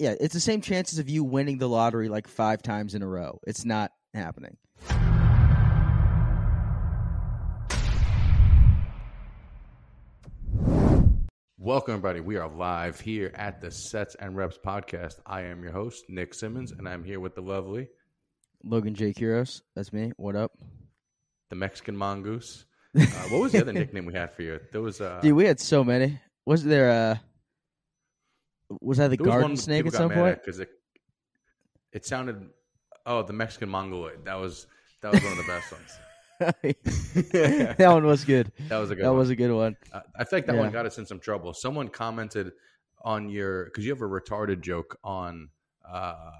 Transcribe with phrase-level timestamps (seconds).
[0.00, 3.06] yeah, it's the same chances of you winning the lottery like five times in a
[3.06, 3.38] row.
[3.46, 4.56] It's not happening.
[11.58, 12.20] Welcome, everybody.
[12.20, 15.16] We are live here at the Sets and Reps podcast.
[15.26, 17.88] I am your host, Nick Simmons, and I'm here with the lovely,
[18.64, 19.12] Logan J.
[19.12, 20.12] Kuros, that's me.
[20.16, 20.52] What up?
[21.50, 22.64] the Mexican Mongoose.
[22.98, 24.60] Uh, what was the other nickname we had for you?
[24.72, 26.20] There was uh, Dude, we had so many.
[26.46, 27.18] Was there uh
[28.80, 30.38] was that the there garden one snake at some point?
[30.42, 30.70] because it
[31.92, 32.48] it sounded.
[33.06, 34.24] Oh, the Mexican Mongoloid.
[34.24, 34.66] That was
[35.02, 35.98] that was one of the best ones.
[36.40, 38.50] that one was good.
[38.68, 39.04] That was a good.
[39.04, 39.18] That one.
[39.18, 39.76] was a good one.
[39.92, 40.60] Uh, I think that Yeah.
[40.62, 41.52] one got us in some trouble.
[41.52, 42.52] Someone commented
[43.02, 45.48] on your because you have a retarded joke on.
[45.86, 46.30] Uh,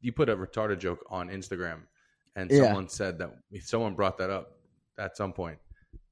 [0.00, 1.80] you put a retarded joke on Instagram,
[2.36, 2.64] and Yeah.
[2.64, 4.58] someone said that someone brought that up
[4.98, 5.58] at some point,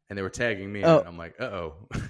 [0.09, 0.83] and they were tagging me.
[0.85, 1.01] Oh.
[1.01, 1.89] And I'm like, uh oh.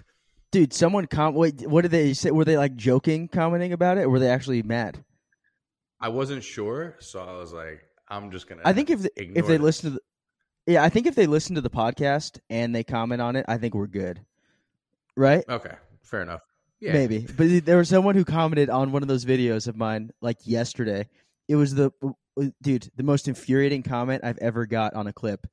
[0.53, 2.31] Dude, someone com wait, what did they say?
[2.31, 5.05] Were they like joking, commenting about it, or were they actually mad?
[6.01, 8.63] I wasn't sure, so I was like, I'm just gonna.
[8.65, 11.61] I think if if they listen to the Yeah, I think if they listen to
[11.61, 14.21] the podcast and they comment on it, I think we're good.
[15.17, 15.45] Right?
[15.49, 16.43] Okay, fair enough.
[16.81, 17.21] Yeah, Maybe.
[17.21, 21.09] But there was someone who commented on one of those videos of mine like yesterday.
[21.49, 21.91] It was the
[22.63, 25.47] dude, the most infuriating comment I've ever got on a clip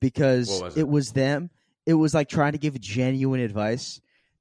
[0.00, 0.88] because was it it?
[0.88, 1.50] was them.
[1.86, 4.00] It was like trying to give genuine advice.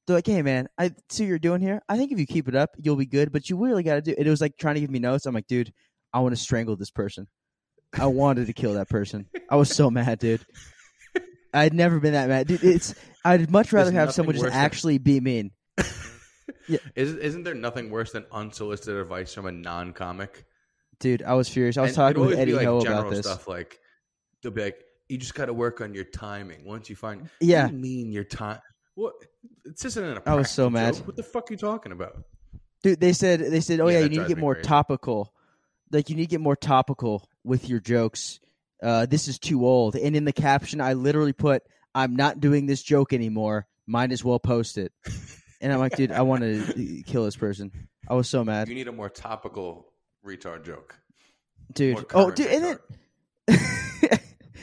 [0.10, 1.82] They're like, "Hey man, I see what you're doing here.
[1.88, 4.02] I think if you keep it up, you'll be good, but you really got to
[4.02, 5.28] do." It was like trying to give me notes.
[5.28, 5.72] I'm like, "Dude,
[6.12, 7.28] I want to strangle this person.
[7.94, 9.28] I wanted to kill that person.
[9.52, 10.44] I was so mad, dude.
[11.54, 12.64] I'd never been that mad, dude.
[12.64, 15.52] It's I'd much rather There's have someone just worse than- actually be mean.
[16.96, 20.46] Isn't isn't there nothing worse than unsolicited advice from a non-comic?
[21.00, 21.78] Dude, I was furious.
[21.78, 23.26] I was And talking with Eddie like Ho about this.
[23.26, 23.48] stuff.
[23.48, 23.80] Like
[24.42, 27.70] they'll be like, "You just got to work on your timing." Once you find, Yeah.
[27.70, 28.60] you mean your time?
[29.00, 29.14] What?
[29.66, 30.96] It's just in a I was so practical mad.
[30.96, 31.08] joke.
[31.08, 32.24] What the fuck are you talking about?
[32.84, 34.68] Dude, they said they said, "Oh Yeah, yeah, you need to get more crazy.
[34.68, 35.34] topical.
[35.92, 38.40] Like you need to get more topical with your jokes.
[38.84, 41.64] Uh, this is too old." And in the caption, I literally put,
[41.96, 43.68] "I'm not doing this joke anymore.
[43.88, 44.92] Might as well post it."
[45.62, 47.72] And I'm like, "Dude, I want to kill this person."
[48.08, 49.94] I was so mad, You need a more topical
[50.26, 50.96] retard joke.
[51.74, 51.98] dude.
[51.98, 52.78] Oh, current dude, and then
[53.50, 53.79] retard.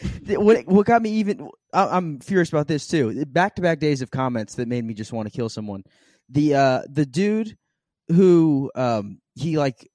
[0.26, 3.24] what what got me even I- I'm furious about this too.
[3.26, 5.82] Back to back days of comments that made me just want to kill someone.
[6.28, 7.56] The uh the dude
[8.08, 9.88] who um he like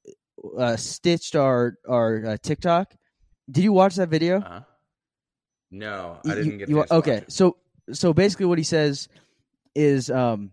[0.57, 2.93] uh stitched our our uh, TikTok.
[3.49, 4.39] Did you watch that video?
[4.39, 4.61] Uh-huh.
[5.71, 6.69] No, I didn't get.
[6.69, 7.23] you- chance watch okay.
[7.27, 7.57] So
[7.91, 9.09] so basically, what he says
[9.75, 10.51] is, um,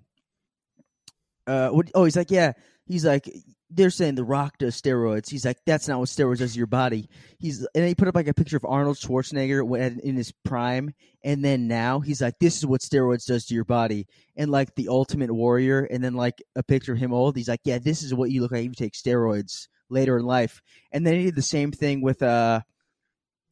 [1.47, 1.91] uh, what?
[1.95, 2.53] Oh, he's like, yeah.
[2.87, 3.29] He's like,
[3.71, 5.29] they're saying The Rock does steroids.
[5.29, 7.09] He's like, that's not what steroids does to your body.
[7.39, 11.45] He's and he put up like a picture of Arnold Schwarzenegger in his prime, and
[11.45, 14.89] then now he's like, this is what steroids does to your body, and like the
[14.89, 17.37] Ultimate Warrior, and then like a picture of him old.
[17.37, 20.25] He's like, yeah, this is what you look like if you take steroids later in
[20.25, 20.63] life,
[20.93, 22.61] and then he did the same thing with uh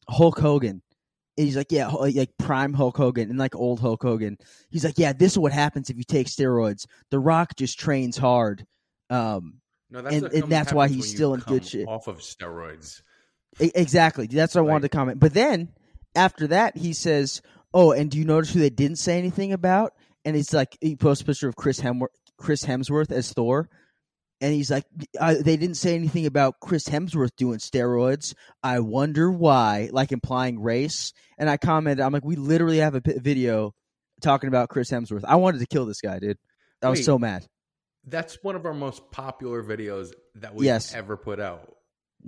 [0.09, 0.83] Hulk Hogan.
[1.39, 4.39] And he's like, yeah, like prime Hulk Hogan and like old Hulk Hogan.
[4.71, 6.87] He's like, yeah, this is what happens if you take steroids.
[7.11, 8.65] The Rock just trains hard.
[9.11, 9.61] Um,
[9.91, 11.89] No, that's and- and that's why he's still in good shape.
[11.89, 13.03] Off of steroids.
[13.61, 14.27] exactly.
[14.27, 15.21] That's what I wanted to comment.
[15.21, 15.69] But then
[16.15, 17.41] after that, he says,
[17.73, 19.93] "Oh, and do you notice who they didn't say anything about?"
[20.25, 23.69] And it's like he posts a picture of Chris Hemsworth, Chris Hemsworth as Thor.
[24.43, 24.85] And he's like,
[25.19, 28.35] they didn't say anything about Chris Hemsworth doing steroids.
[28.63, 31.15] I wonder why, like implying race.
[31.39, 33.73] And I commented, I'm like, we literally have a p- video
[34.21, 35.25] talking about Chris Hemsworth.
[35.27, 36.37] I wanted to kill this guy, dude.
[36.83, 37.05] I was Wait.
[37.05, 37.47] so mad.
[38.07, 40.95] That's one of our most popular videos that we've Yes.
[40.95, 41.73] ever put out.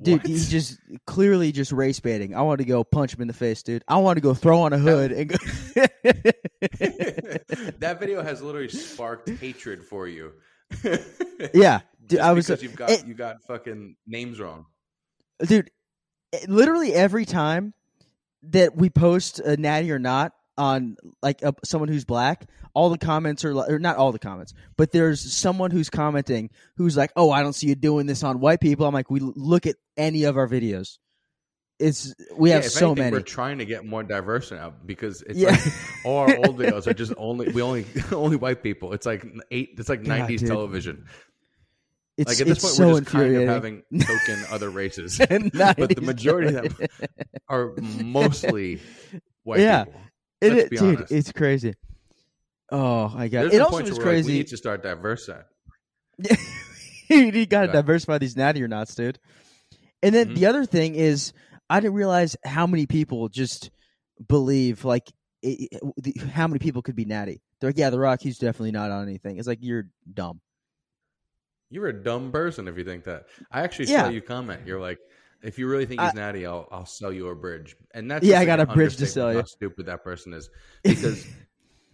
[0.01, 0.27] Dude, What?
[0.27, 2.35] he's just clearly just race baiting.
[2.35, 3.83] I want to go punch him in the face, dude.
[3.89, 5.37] I want to go throw on a hood and go.
[7.79, 10.33] that video has literally sparked hatred for you.
[11.55, 14.67] yeah, dude, I was because you've got it- you got fucking names wrong.
[15.47, 15.71] dude.
[16.33, 17.73] it- Literally every time
[18.43, 22.99] that we post a natty or not on like a, someone who's black, all the
[22.99, 27.13] comments are like, or not all the comments, but there's someone who's commenting who's like,
[27.17, 29.77] "Oh, I don't see you doing this on white people." I'm like, we look at
[29.97, 30.99] any of our videos.
[31.79, 33.13] It's we have Yeah, if so anything, many.
[33.19, 35.51] We're trying to get more diverse now because it's Yeah.
[35.53, 35.61] like
[36.05, 38.93] all our old videos are just only we only only white people.
[38.93, 39.77] It's like eight.
[39.79, 40.51] It's like God, nineties dude.
[40.51, 41.07] television.
[42.17, 45.29] It's Like at this point, so we're just kind of having token other races, but
[45.95, 46.89] the majority of them
[47.49, 48.81] are mostly
[49.45, 49.85] white Yeah.
[49.85, 50.01] people.
[50.41, 51.13] It, dude, honest.
[51.13, 51.75] it's crazy.
[52.71, 55.27] Oh I got There's It some also is we're like, we need to start diverse
[55.27, 55.49] that.
[57.09, 59.19] you got to diversify these natty or nots, dude.
[60.03, 60.35] And then Mhm.
[60.37, 61.33] the other thing is,
[61.71, 63.71] I didn't realize how many people just
[64.29, 65.09] believe like
[65.43, 67.41] it, it- the- how many people could be natty.
[67.61, 69.39] They're like, yeah, The Rock, he's definitely not on anything.
[69.39, 70.41] It's like you're dumb.
[71.71, 73.25] You're a dumb person if you think that.
[73.51, 74.05] I actually Yeah.
[74.05, 74.67] saw you comment.
[74.67, 74.99] You're like,
[75.43, 77.77] if you really think he's natty, I'll I'll sell you a bridge.
[77.95, 79.39] And that's Yeah, I got a bridge to sell you.
[79.39, 80.51] How stupid that person is
[80.83, 81.25] because,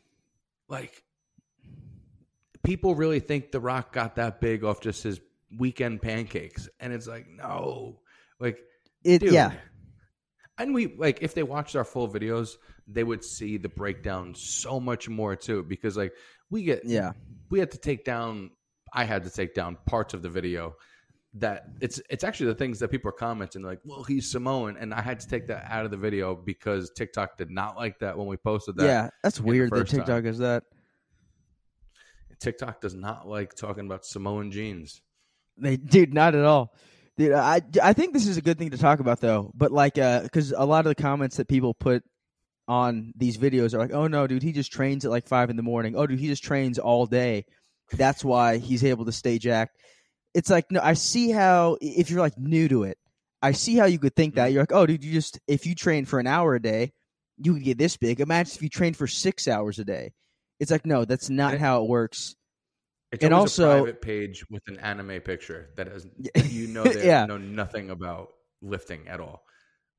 [0.69, 1.03] like,
[2.63, 5.21] people really think The Rock got that big off just his
[5.57, 8.01] weekend pancakes, and it's like, no,
[8.41, 8.59] like,
[9.05, 9.33] It, dude.
[9.33, 9.53] yeah,
[10.59, 12.57] And we like if they watched our full videos,
[12.87, 15.63] they would see the breakdown so much more too.
[15.63, 16.13] Because like
[16.51, 17.13] we get yeah,
[17.51, 18.51] we had to take down
[18.93, 20.77] I had to take down parts of the video
[21.35, 24.95] that it's it's actually the things that people are commenting like, well, he's Samoan, and
[24.95, 28.17] I had to take that out of the video because TikTok did not like that
[28.17, 28.87] when we posted that.
[28.87, 29.09] yeah.
[29.23, 30.01] That's weird that first time.
[30.01, 30.63] TikTok is that.
[32.41, 35.01] TikTok does not like talking about Samoan genes.
[35.57, 36.75] They, dude, not at all.
[37.17, 39.51] Dude, I, I think this is a good thing to talk about though.
[39.55, 42.03] But like, uh, because a lot of the comments that people put
[42.67, 45.57] on these videos are like, "Oh no, dude, he just trains at like five in
[45.57, 45.95] the morning.
[45.97, 47.45] Oh, dude, he just trains all day.
[47.93, 49.77] That's why he's able to stay jacked."
[50.35, 52.99] It's like, no, I see how if you're like new to it,
[53.41, 54.47] I see how you could think that.
[54.47, 54.53] Mm-hmm.
[54.55, 56.93] You're like, "Oh, dude, you just if you train for an hour a day,
[57.39, 60.13] you could get this big." Imagine if you trained for six hours a day.
[60.61, 62.35] It's like, no, that's not And- how it works.
[63.13, 66.07] It's And also- a private page with an anime picture that has
[66.47, 67.27] you know they Yeah.
[67.27, 68.31] know nothing about
[68.61, 69.45] lifting at all.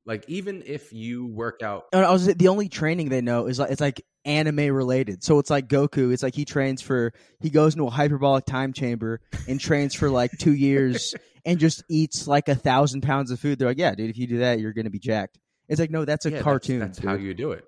[0.05, 3.57] Like even if you work out And I was the only training they know is
[3.59, 5.23] like it's like anime related.
[5.23, 6.11] So it's like Goku.
[6.11, 10.09] It's like he trains for he goes into a hyperbolic time chamber and trains for
[10.09, 11.13] like two years
[11.45, 13.59] and just eats like a thousand pounds of food.
[13.59, 15.39] They're like, yeah, dude, if you do that, you're gonna be jacked.
[15.67, 16.79] It's like, no, that's a yeah, cartoon.
[16.79, 17.65] That's, how you do it.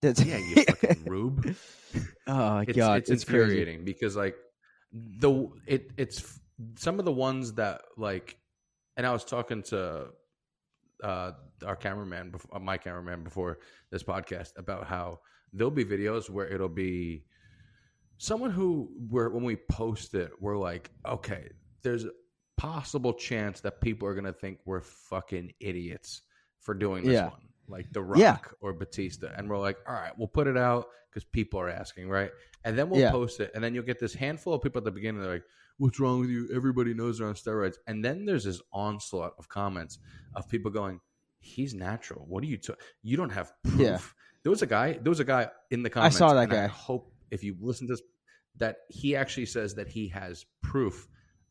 [0.00, 1.56] That's Yeah, you fucking rube.
[2.26, 3.42] oh It's, god, it's, it's, crazy.
[3.42, 4.36] infuriating because like
[4.92, 6.38] the it it's
[6.76, 8.36] some of the ones that like,
[8.96, 10.08] and I was talking to
[11.02, 11.32] uh
[11.64, 13.58] our cameraman, before, my cameraman before
[13.90, 15.20] this podcast about how
[15.52, 17.24] there'll be videos where it'll be
[18.18, 21.48] someone who where when we post it, we're like, okay,
[21.82, 22.10] there's a
[22.56, 26.22] possible chance that people are gonna think we're fucking idiots
[26.60, 27.28] for doing this Yeah.
[27.28, 28.38] one, like The Rock Yeah.
[28.60, 32.08] or Batista, and we're like, all right, we'll put it out because people are asking,
[32.08, 32.30] right?
[32.64, 33.12] And then we'll Yeah.
[33.12, 35.22] post it, and then you'll get this handful of people at the beginning.
[35.22, 35.44] They're like,
[35.78, 36.48] "What's wrong with you?
[36.52, 39.98] Everybody knows they're on steroids." And then there's this onslaught of comments
[40.34, 41.00] of people going,
[41.38, 42.26] "He's natural.
[42.26, 42.58] What are you?
[42.58, 44.92] ta- you don't have proof." There was a guy.
[44.92, 46.16] There was a guy in the comments.
[46.16, 46.66] I saw that and I guy.
[46.68, 48.02] hope if you listen to this,
[48.56, 51.08] that he actually says that he has proof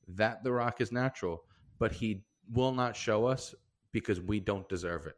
[0.10, 1.44] that The Rock is natural,
[1.80, 3.54] but he will not show us
[3.92, 5.16] because we don't deserve it.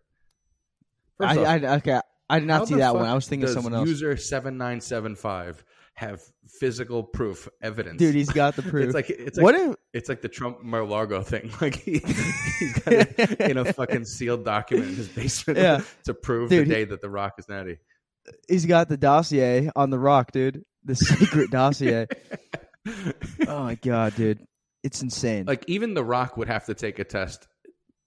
[1.18, 2.00] First I, off, I okay,
[2.30, 3.06] I did not see that one.
[3.06, 3.88] I was thinking of someone else.
[3.88, 5.63] User seven nine seven five
[6.00, 6.22] have
[6.60, 7.98] physical proof evidence.
[8.00, 8.86] Dude, he's got the proof.
[8.86, 11.51] It's like it's like what if it's like the Trump Mar-Largo thing.
[11.62, 12.00] Like he,
[12.60, 15.81] he's got it in a fucking sealed document in his basement Yeah.
[16.06, 17.80] to prove Dude, the he- day that the Rock is natty.
[18.48, 20.63] he's got the dossier on the rock, dude?
[20.86, 22.07] The secret dossier.
[23.48, 24.40] Oh my god, dude,
[24.84, 25.46] it's insane.
[25.46, 27.46] like even the Rock would have to take a test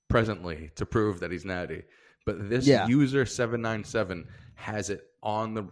[0.09, 1.83] presently to prove that he's natty.
[2.25, 2.87] But this Yeah.
[2.87, 5.65] user seven nine seven has it on the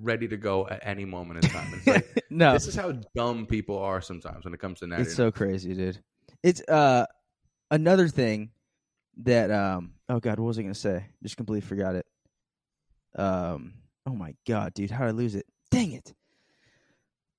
[0.00, 1.72] ready to go at any moment in time.
[1.74, 5.02] It's like no, this is how dumb people are sometimes when it comes to natty.
[5.02, 5.98] It's so crazy, dude.
[6.42, 7.06] It's uh
[7.70, 8.50] another thing
[9.22, 11.06] that um oh god, what was I gonna say?
[11.22, 12.06] Just completely forgot it.
[13.16, 13.74] Um
[14.06, 15.46] oh my god, dude, how did I lose it?
[15.70, 16.12] Dang it.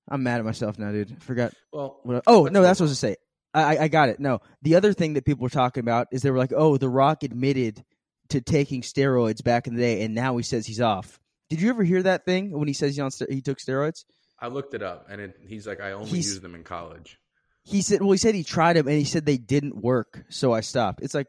[0.08, 1.22] I'm mad at myself now, dude.
[1.22, 3.16] Forgot well, I- oh no, that's what I was to say.
[3.52, 4.20] I I got it.
[4.20, 4.40] No.
[4.62, 7.22] The other thing that people were talking about is they were like, Oh, The Rock
[7.22, 7.84] admitted
[8.30, 11.20] to taking steroids back in the day and now he says he's off.
[11.48, 14.04] Did you ever hear that thing when he says he's on he took steroids?
[14.40, 17.18] I looked it up, and it, he's like, I only He's- used them in college.
[17.64, 20.52] He said, "Well, he said he tried them and he said they didn't work, so
[20.52, 21.26] I stopped." It's like,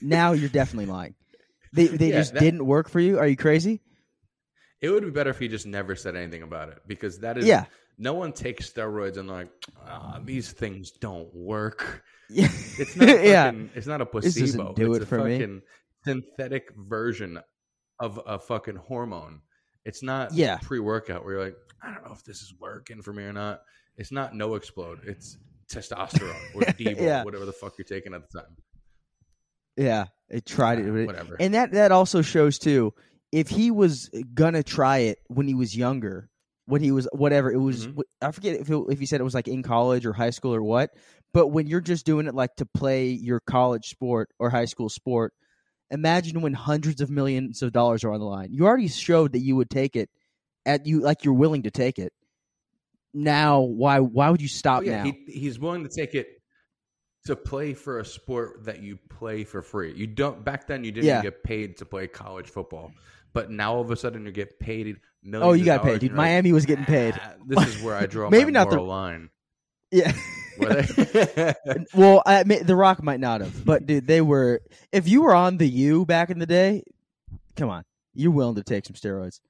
[0.00, 1.14] now you're definitely lying.
[1.74, 3.18] They they Yeah, just that- didn't work for you.
[3.18, 3.82] Are you crazy?
[4.80, 7.44] It would be better if he just never said anything about it because that is
[7.44, 7.66] Yeah.
[7.98, 9.50] No one takes steroids and like
[9.86, 12.02] ah, these things don't work.
[12.30, 13.08] Yeah, It's not.
[13.10, 13.52] Fucking, yeah.
[13.74, 14.72] It's not a This doesn't placebo.
[14.74, 15.60] do it's it a for me.
[16.06, 17.38] synthetic version
[18.00, 19.42] of a fucking hormone.
[19.84, 20.58] It's not Yeah.
[20.62, 23.62] pre-workout where you're like, I don't know if this is working for me or not.
[23.96, 25.00] It's not no explode.
[25.04, 25.38] It's
[25.68, 27.24] testosterone or Devo, Yeah.
[27.24, 28.56] whatever the fuck you're taking at the time.
[29.76, 31.36] Yeah, they tried it, but it- Whatever.
[31.40, 32.92] and that that also shows too.
[33.32, 36.28] If he was gonna try it when he was younger,
[36.66, 38.02] when he was whatever it was, Mhm.
[38.20, 40.54] I forget if it, if he said it was like in college or high school
[40.54, 40.90] or what.
[41.32, 44.88] But when you're just doing it like to play your college sport or high school
[44.88, 45.32] sport,
[45.90, 48.48] imagine when hundreds of millions of dollars are on the line.
[48.52, 50.08] You already showed that you would take it
[50.66, 52.12] at you like you're willing to take it.
[53.12, 55.10] Now, why why would you stop Oh, yeah, now?
[55.26, 56.28] he, he's willing to take it
[57.26, 59.92] to play for a sport that you play for free.
[59.94, 61.22] You don't back then you didn't Yeah.
[61.22, 62.92] get paid to play college football,
[63.32, 65.50] but now all of a sudden you get paid millions.
[65.50, 66.02] oh, you got paid, dude.
[66.10, 67.14] you're like, Miami was getting paid.
[67.20, 69.28] "Ah, this is where I draw Maybe not the- line.
[69.90, 70.12] Yeah.
[70.60, 71.54] Were they?
[71.94, 74.60] well, I admit, The Rock might not have, but dude, they were.
[74.92, 76.84] If you were on the U back in the day,
[77.56, 79.40] come on, you're willing to take some steroids.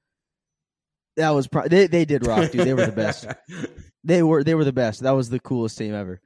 [1.17, 1.87] That was pro- they.
[1.87, 2.65] They did rock, dude.
[2.65, 3.27] They were the best.
[4.03, 4.43] They were.
[4.43, 5.01] They were the best.
[5.03, 6.19] That was the coolest team ever.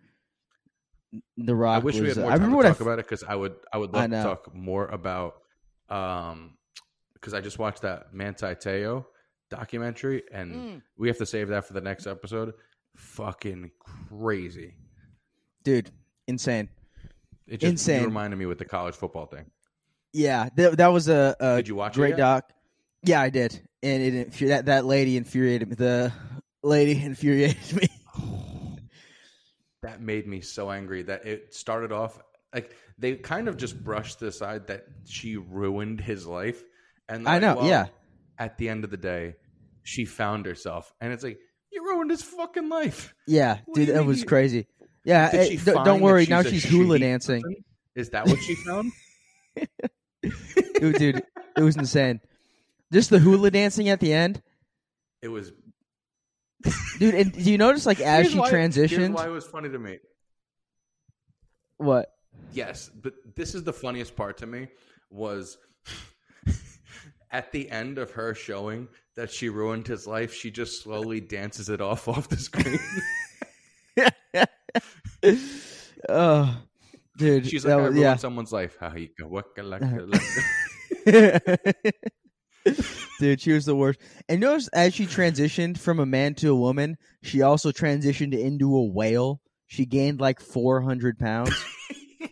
[1.36, 1.82] The Rock.
[1.82, 2.82] I wish was, we had uh, more I time remember to when I talk f-
[2.82, 5.36] about it because I would I would I love to talk more about
[5.90, 6.58] um
[7.14, 9.08] because I just watched that Manti Teo
[9.50, 10.82] documentary and Mm.
[10.98, 12.54] we have to save that for the next episode.
[12.96, 13.72] Fucking
[14.10, 14.76] crazy!
[15.66, 15.92] dude,
[16.28, 16.70] insane.
[17.48, 18.06] It just Insane.
[18.06, 19.46] Reminded me with the college football thing.
[20.14, 22.50] Yeah, that, that was a, a Did you watch great doc.
[23.04, 25.76] Yeah, I did, and it that that lady infuriated me.
[25.76, 26.14] The
[26.64, 27.88] lady infuriated me.
[29.84, 32.20] That made me so angry that it started off
[32.52, 36.64] like they kind of just brushed aside that she ruined his life.
[37.08, 37.86] And I like, know, well, yeah.
[38.40, 39.36] At the end of the day,
[39.84, 41.38] she found herself, and it's like
[41.76, 43.14] you ruined his fucking life.
[43.28, 44.68] Yeah, What dude, that was you- crazy.
[45.04, 46.26] Yeah, d- don't worry.
[46.26, 47.44] Now she's hula dancing.
[47.44, 47.64] person?
[47.96, 48.92] Is that what she found?
[50.80, 51.24] Dude, dude,
[51.56, 52.20] it was insane.
[52.92, 54.42] Just the hula dancing at the end,
[55.22, 55.52] It was.
[57.00, 57.14] dude.
[57.14, 59.14] And do you notice like as Here's she why- transitioned?
[59.14, 60.00] why it was funny to me.
[61.78, 62.10] What?
[62.52, 64.68] Yes, but this is the funniest part to me
[65.12, 65.58] was
[67.32, 70.34] at the end of her showing that she ruined his life.
[70.34, 72.80] She just slowly dances it off off the screen.
[76.08, 76.56] Oh,
[77.18, 78.16] dude, She's that like, I ruined yeah.
[78.18, 78.78] someone's life.
[78.80, 79.28] How you go?
[79.28, 79.80] What can I-
[83.20, 84.00] Dude, she was the worst.
[84.30, 88.76] And notice as she transitioned from a man to a woman, she also transitioned into
[88.76, 89.42] a whale.
[89.68, 91.56] She gained like 400 pounds.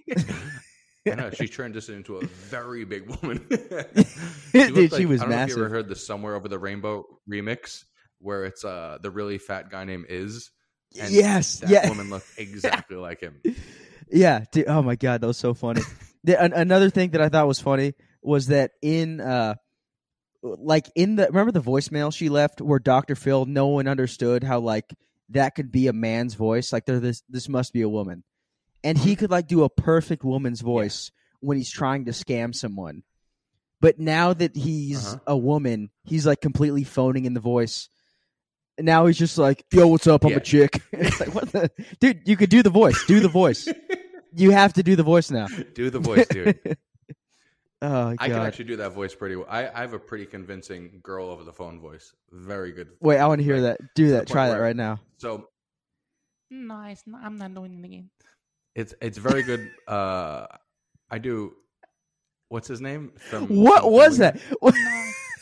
[1.12, 3.46] I know she transitioned into a very big woman.
[4.54, 6.60] Dude, looked she was I don't know if you ever heard the "Somewhere Over the
[6.60, 7.84] Rainbow" remix,
[8.20, 10.52] where it's uh the really fat guy named Iz.
[11.00, 13.42] And yes, that yeah, woman looked exactly like him.
[14.12, 14.46] yeah.
[14.52, 15.82] Dude, oh my god, that was so funny.
[16.24, 19.56] The- an- another thing that I thought was funny was that in uh,
[20.42, 24.60] like in the remember the voicemail she left where Doctor Phil, no one understood how
[24.60, 24.94] like
[25.30, 26.72] that could be a man's voice.
[26.72, 28.24] Like there, this this must be a woman,
[28.84, 33.04] and he could like do a perfect woman's voice when he's trying to scam someone.
[33.82, 35.20] But now that he's Uh-huh.
[35.28, 37.90] a woman, he's like completely phoning in the voice.
[38.78, 40.24] And now he's just like, "Yo, what's up?
[40.26, 40.38] I'm Yeah.
[40.38, 42.22] a chick." it's like, what the dude?
[42.26, 43.04] You could do the voice.
[43.06, 43.68] Do the voice.
[44.36, 45.48] you have to do the voice now.
[45.76, 46.58] Do the voice, dude.
[47.84, 49.46] oh I can actually do that voice pretty well.
[49.50, 52.14] I, I have a pretty convincing girl over the phone voice.
[52.32, 52.88] Very good.
[53.02, 53.94] Wait, I want to hear Like, that.
[53.96, 54.28] Do that.
[54.28, 55.02] Try that right now.
[55.18, 55.50] So
[56.50, 56.74] No,
[57.22, 58.10] I'm not doing it again.
[58.76, 59.70] It's it's very good.
[59.88, 60.48] Uh,
[61.10, 61.54] I do.
[62.50, 63.12] What's his name?
[63.30, 64.74] From What from was Family that?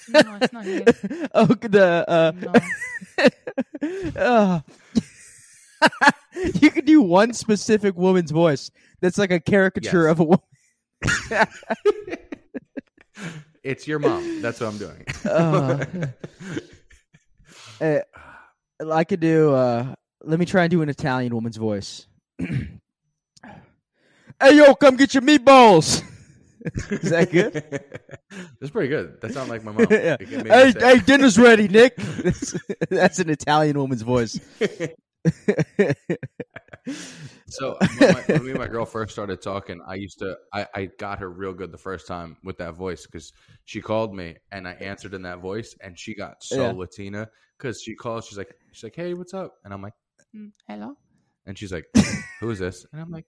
[0.10, 0.86] No, no, it's not here.
[1.34, 2.32] oh, the uh,
[3.16, 3.32] No.
[4.22, 4.62] uh,
[6.60, 8.72] you could do one specific woman's voice
[9.02, 10.12] that's like a caricature Yes.
[10.12, 11.48] of a woman.
[13.64, 14.42] It's your mom.
[14.42, 15.06] That's what I'm doing.
[15.24, 15.86] Uh,
[17.80, 18.00] Uh,
[18.92, 19.54] I could do.
[19.54, 22.06] Uh, let me try and do an Italian woman's voice.
[24.42, 26.04] hey, yo, come get your meatballs.
[26.92, 27.54] Is that good?
[28.60, 29.20] That's pretty good.
[29.22, 29.88] That sounds like my mom.
[29.92, 30.18] yeah.
[30.20, 31.96] It made Hey, hey, dinner's ready, Nick.
[31.96, 32.56] that's,
[32.90, 34.40] that's an Italian woman's voice.
[37.48, 40.68] So when, my, when me and my girl first started talking, I used to I,
[40.74, 43.34] I got her real good the first time with that voice because
[43.66, 46.72] she called me and I answered in that voice and she got so Yeah.
[46.72, 49.94] Latina because she calls she's like she's like hey what's up and I'm like
[50.36, 50.96] Mm, Hello?
[51.46, 51.84] and she's like
[52.40, 53.26] who is this and I'm like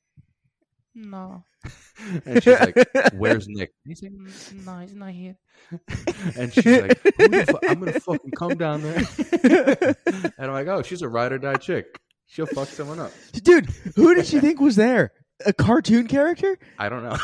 [0.95, 1.43] No.
[2.25, 2.75] and she's like
[3.13, 5.37] where's Nick He's like, "Mm, no, he's not here.
[6.37, 8.97] and she's like fu- I'm gonna fucking come down there
[10.37, 13.69] and I'm like oh she's a ride or die chick she'll fuck someone up Dude,
[13.95, 15.13] who did she think was there?
[15.45, 16.57] A cartoon character?
[16.77, 17.17] I don't know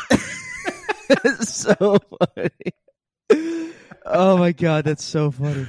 [1.42, 1.98] so
[2.36, 3.64] funny.
[4.06, 5.68] Oh my god, that's so funny.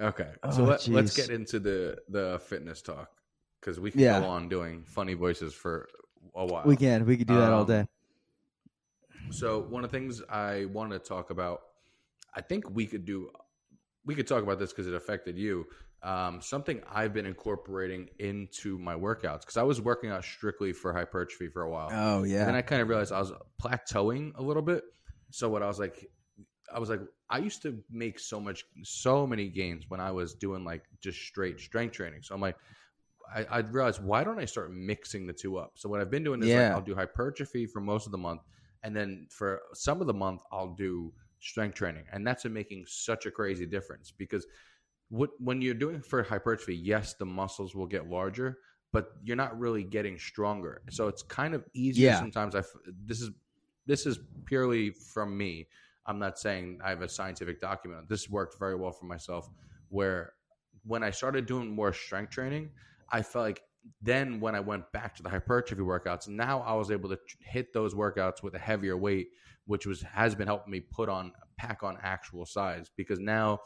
[0.00, 3.10] Okay, Oh, so let, let's get into the the fitness talk
[3.60, 4.20] because we can Yeah.
[4.20, 5.88] go on doing funny voices for
[6.34, 6.62] a while.
[6.64, 7.86] We can, we could do that all Um, day.
[9.30, 11.60] So one of the things I want to talk about,
[12.34, 13.30] I think we could do,
[14.04, 15.66] we could talk about this because it affected you.
[16.02, 20.92] Um, something I've been incorporating into my workouts because I was working out strictly for
[20.94, 21.90] hypertrophy for a while.
[21.92, 22.38] Oh yeah.
[22.38, 23.32] And then I kind of realized I was
[23.62, 24.82] plateauing a little bit.
[25.30, 26.08] So what I was like,
[26.74, 30.34] I was like, I used to make so much, so many gains when I was
[30.34, 32.22] doing like just straight strength training.
[32.22, 32.56] So I'm like,
[33.34, 35.72] I, I realized why don't I start mixing the two up?
[35.76, 38.42] So what I've been doing is like, I'll do hypertrophy for most of the month,
[38.82, 43.26] and then for some of the month I'll do strength training, and that's making such
[43.26, 44.46] a crazy difference because
[45.08, 48.58] what when you're doing for hypertrophy, yes, the muscles will get larger,
[48.92, 50.82] but you're not really getting stronger.
[50.90, 52.18] So it's kind of easier Yeah.
[52.18, 52.54] sometimes.
[52.54, 52.62] I
[53.04, 53.30] this is
[53.86, 55.68] this is purely from me.
[56.06, 58.08] I'm not saying I have a scientific document.
[58.08, 59.48] This worked very well for myself.
[59.88, 60.34] Where
[60.84, 62.70] when I started doing more strength training,
[63.10, 63.62] I felt like
[64.02, 67.72] then when I went back to the hypertrophy workouts, now I was able to hit
[67.72, 69.28] those workouts with a heavier weight,
[69.66, 73.58] which was has been helping me put on pack on actual size because now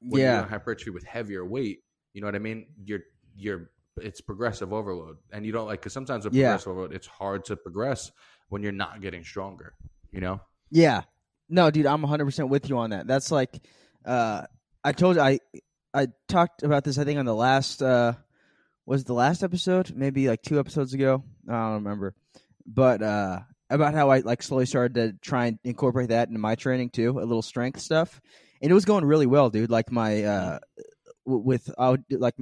[0.00, 1.80] when you're doing hypertrophy with heavier weight,
[2.12, 2.66] you know what I mean?
[2.84, 3.00] You're
[3.36, 6.48] you're it's progressive overload, and you don't like because sometimes with Yeah.
[6.50, 8.10] progressive overload, it's hard to progress
[8.48, 9.74] when you're not getting stronger.
[10.12, 10.40] You know?
[10.70, 11.02] yeah.
[11.50, 13.06] No, dude, I'm 100 percent with you on that.
[13.06, 13.58] That's like,
[14.04, 14.42] uh,
[14.84, 15.40] I told you, I
[15.94, 16.98] I talked about this.
[16.98, 18.12] I think on the last uh,
[18.88, 21.22] was it the last episode, maybe like two episodes ago.
[21.48, 22.14] I don't remember,
[22.66, 23.40] but uh,
[23.70, 27.10] about how I like slowly started to try and incorporate that into my training too,
[27.10, 28.20] a little strength stuff,
[28.62, 29.70] and it was going really well, dude.
[29.70, 30.58] Like my uh,
[31.26, 32.34] with I would like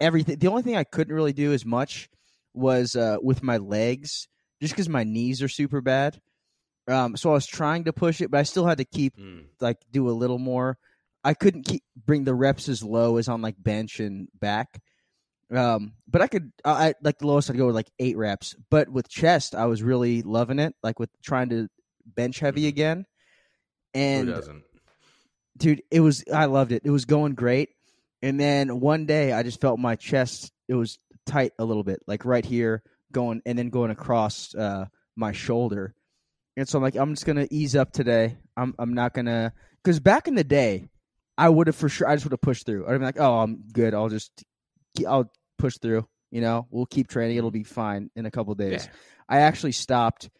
[0.00, 0.38] everything.
[0.38, 2.08] The only thing I couldn't really do as much
[2.54, 4.26] was uh with my legs,
[4.60, 6.20] just because my knees are super bad.
[6.88, 9.44] Um, so I was trying to push it, but I still had to keep Mm.
[9.60, 10.78] like do a little more.
[11.22, 14.80] I couldn't keep bring the reps as low as on like bench and back.
[15.52, 18.54] Um, but I could I I- like the lowest I'd go with like eight reps.
[18.70, 21.68] But with chest, I was really loving it, like with trying to
[22.06, 22.68] bench heavy Mhm.
[22.68, 23.06] again.
[23.94, 24.62] Who And doesn't?
[25.56, 26.82] dude, it was I loved it.
[26.84, 27.70] It was going great.
[28.22, 32.00] And then one day I just felt my chest it was tight a little bit,
[32.06, 35.94] like right here, going and then going across uh my shoulder.
[36.56, 38.36] And so I'm like, I'm just gonna ease up today.
[38.56, 39.52] I'm I'm not gonna
[39.82, 40.90] because back in the day,
[41.38, 42.06] I would have for sure.
[42.08, 42.86] I just would have pushed through.
[42.86, 43.94] I'd be like, oh, I'm good.
[43.94, 44.44] I'll just
[45.08, 45.30] I'll
[45.60, 46.06] push through.
[46.30, 47.36] You know, we'll keep training.
[47.36, 48.84] It'll be fine in a couple days.
[48.84, 48.92] Yeah.
[49.28, 50.30] I actually stopped,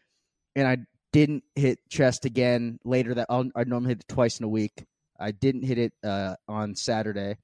[0.55, 0.79] and I
[1.13, 3.15] didn't hit chest again later.
[3.15, 4.85] That I'll, I normally hit it twice in a week.
[5.19, 7.37] I didn't hit it uh, on Saturday,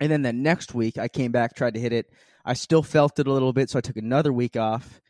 [0.00, 2.06] and then the next week I came back, tried to hit it.
[2.44, 5.00] I still felt it a little bit, so I took another week off.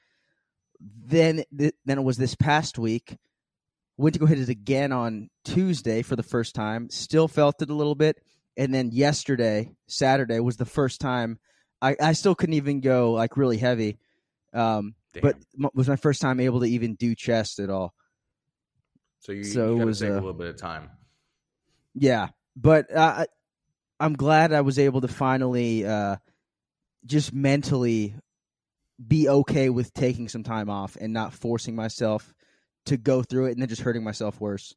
[0.80, 3.16] Then, th- then it was this past week.
[3.97, 6.88] Went to go hit it again on Tuesday for the first time.
[6.90, 8.16] Still felt it a little bit,
[8.57, 11.38] and then yesterday, Saturday, was the first time.
[11.83, 13.99] I, I still couldn't even go like really heavy.
[14.53, 15.23] Um, Damn.
[15.23, 17.95] but m- was my first time able to even do chest at all.
[19.21, 20.90] so you, so you it got to was, take uh, a little bit of time.
[21.95, 23.27] Yeah, but uh, I-
[23.99, 26.16] I'm glad I was able to finally uh,
[27.05, 28.14] just mentally
[29.07, 32.35] be okay with taking some time off and not forcing myself
[32.87, 34.75] to go through it and then just hurting myself worse.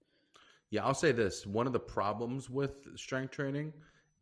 [0.72, 1.46] Yeah, I'll say this.
[1.46, 3.72] One of the problems with strength training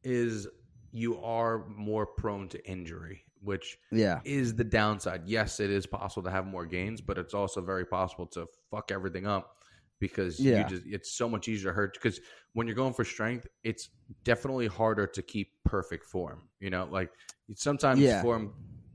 [0.04, 0.48] is
[0.92, 5.24] you are more prone to injury, which Yeah, is the downside.
[5.26, 8.92] Yes, it is possible to have more gains, but it's also very possible to fuck
[8.92, 9.58] everything up
[10.00, 10.52] because Yeah.
[10.52, 12.20] you just it's so much easier to hurt because
[12.54, 13.90] when you're going for strength, it's
[14.26, 16.50] definitely harder to keep perfect form.
[16.60, 17.12] You know, like
[17.56, 18.22] sometimes Yeah.
[18.22, 18.54] form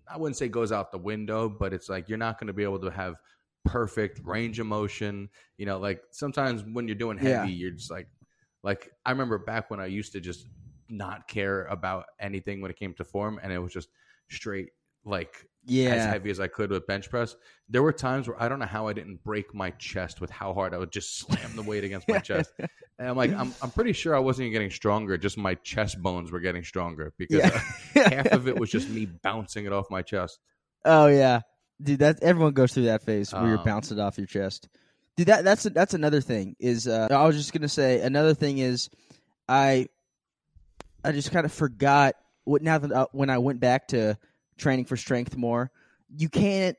[0.08, 2.62] I wouldn't say goes out the window, but it's like you're not going to be
[2.62, 3.16] able to have
[3.64, 5.28] perfect range of motion.
[5.58, 7.50] You know, like sometimes when you're doing heavy, Yeah.
[7.50, 8.08] you're just like
[8.62, 10.46] like I remember back when I used to just
[10.88, 13.88] not care about anything when it came to form and it was just
[14.28, 14.70] straight
[15.04, 15.90] like yeah.
[15.90, 17.36] as heavy as I could with bench press.
[17.68, 20.52] There were times where I don't know how I didn't break my chest with how
[20.52, 22.52] hard I would just slam the weight against my chest.
[22.98, 25.18] And I'm like, I'm, I'm pretty sure I wasn't even getting stronger.
[25.18, 27.62] Just my chest bones were getting stronger because yeah.
[27.94, 30.38] uh, half of it was just me bouncing it off my chest.
[30.86, 31.42] oh yeah,
[31.82, 31.98] dude.
[31.98, 34.70] That everyone goes through that phase where you're Um, bouncing it off your chest.
[35.18, 36.56] Dude, that that's that's another thing.
[36.58, 38.88] Is uh, I was just gonna say another thing is
[39.46, 39.88] I
[41.04, 44.18] I just kind of forgot what now that uh, when I went back to
[44.56, 45.70] training for strength more,
[46.16, 46.76] you can't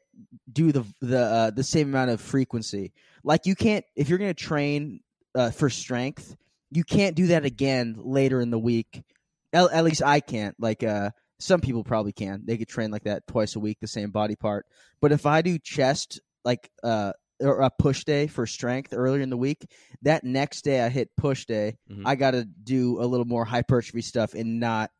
[0.52, 2.94] do the the uh, the same amount of frequency.
[3.24, 5.02] Like you can't if you're gonna train
[5.36, 6.36] uh, for strength,
[6.72, 9.04] you can't do that again later in the week.
[9.54, 10.56] At, at least I can't.
[10.60, 12.44] Like uh, some people probably can.
[12.46, 14.66] They could train like that twice a week, the same body part.
[15.02, 19.30] But if I do chest like uh or a push day for strength earlier in
[19.30, 19.66] the week,
[20.02, 21.78] that next day I hit push day.
[21.90, 22.04] Mhm.
[22.06, 24.92] I got to do a little more hypertrophy stuff and not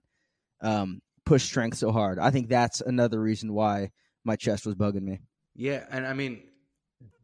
[0.62, 2.20] um, push strength so hard.
[2.20, 3.92] I think that's another reason why
[4.24, 5.20] my chest was bugging me.
[5.56, 6.44] Yeah, and I mean,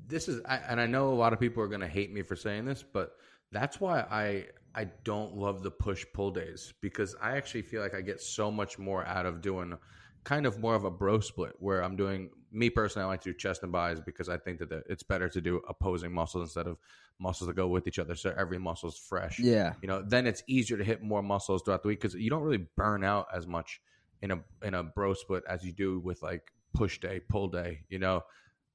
[0.05, 2.21] this is, I, and I know a lot of people are going to hate me
[2.21, 3.15] for saying this, but
[3.51, 7.93] that's why I I don't love the push pull days because I actually feel like
[7.93, 9.77] I get so much more out of doing
[10.23, 13.03] kind of more of a bro split where I'm doing me personally.
[13.05, 15.41] I like to do chest and bis because I think that the, it's better to
[15.41, 16.77] do opposing muscles instead of
[17.19, 19.39] muscles that go with each other, so every muscle is fresh.
[19.39, 22.29] Yeah, you know then it's easier to hit more muscles throughout the week because you
[22.29, 23.81] don't really burn out as much
[24.21, 27.81] in a in a bro split as you do with like push day pull day
[27.89, 28.23] you know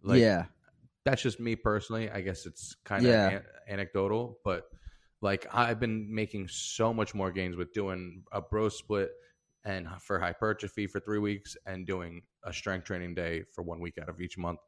[0.02, 0.44] like yeah,
[1.04, 3.28] that's just me personally i guess it's kind of Yeah.
[3.28, 4.68] an- anecdotal but
[5.22, 9.10] like i've been making so much more gains with doing a bro split
[9.68, 13.98] and for hypertrophy for three weeks and doing a strength training day for one week
[14.00, 14.60] out of each month.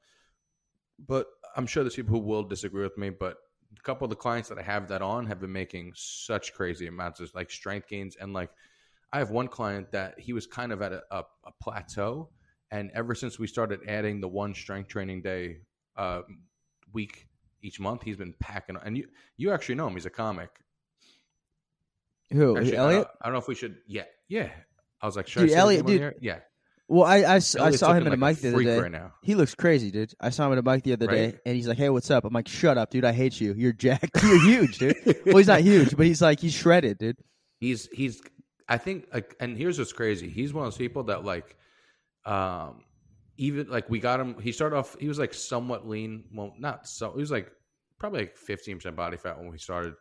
[1.09, 3.39] But I'm sure there's people who will disagree with me, but
[3.79, 6.87] a couple of the clients that I have that on have been making such crazy
[6.87, 8.51] amounts of like strength gains and like
[9.13, 12.29] I have one client that he was kind of at a, a, a plateau
[12.71, 15.59] and ever since we started adding the one strength training day
[15.97, 16.23] uh,
[16.93, 17.27] week
[17.63, 18.77] each month, he's been packing.
[18.85, 19.95] And you, you actually know him.
[19.95, 20.51] He's a comic.
[22.33, 22.57] Who?
[22.57, 23.03] Actually, I Elliot?
[23.03, 23.77] don't, I don't know if we should.
[23.89, 24.51] Yeah, yeah.
[25.03, 26.15] I was like, should Dude, I Elliot, dude?
[26.21, 26.41] Yeah,
[26.89, 28.79] Well, I Elliot's saw him in at a like mic the other day.
[28.81, 29.13] right now.
[29.23, 30.13] He looks crazy, dude.
[30.21, 32.25] I saw him in a mic the other day, and he's like, "Hey, what's up?"
[32.25, 33.05] I'm like, "Shut up, dude.
[33.05, 33.55] I hate you.
[33.57, 34.11] You're jacked.
[34.23, 37.17] You're huge, dude." well, he's not huge, but he's like he's shredded, dude.
[37.61, 38.21] he's he's.
[38.69, 40.29] I think like, and here's what's crazy.
[40.29, 41.57] He's one of those people that like,
[42.25, 42.83] um,
[43.37, 44.37] even like we got him.
[44.41, 44.97] He started off.
[44.99, 46.25] He was like somewhat lean.
[46.33, 47.13] Well, not so.
[47.13, 47.51] He was like
[47.99, 49.95] probably like 15 percent body fat when we started.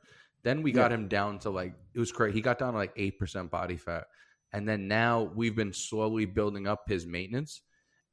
[0.43, 2.33] Then we got him down to like it was crazy.
[2.35, 4.05] He got down to like eight percent body fat,
[4.53, 7.61] and then now we've been slowly building up his maintenance,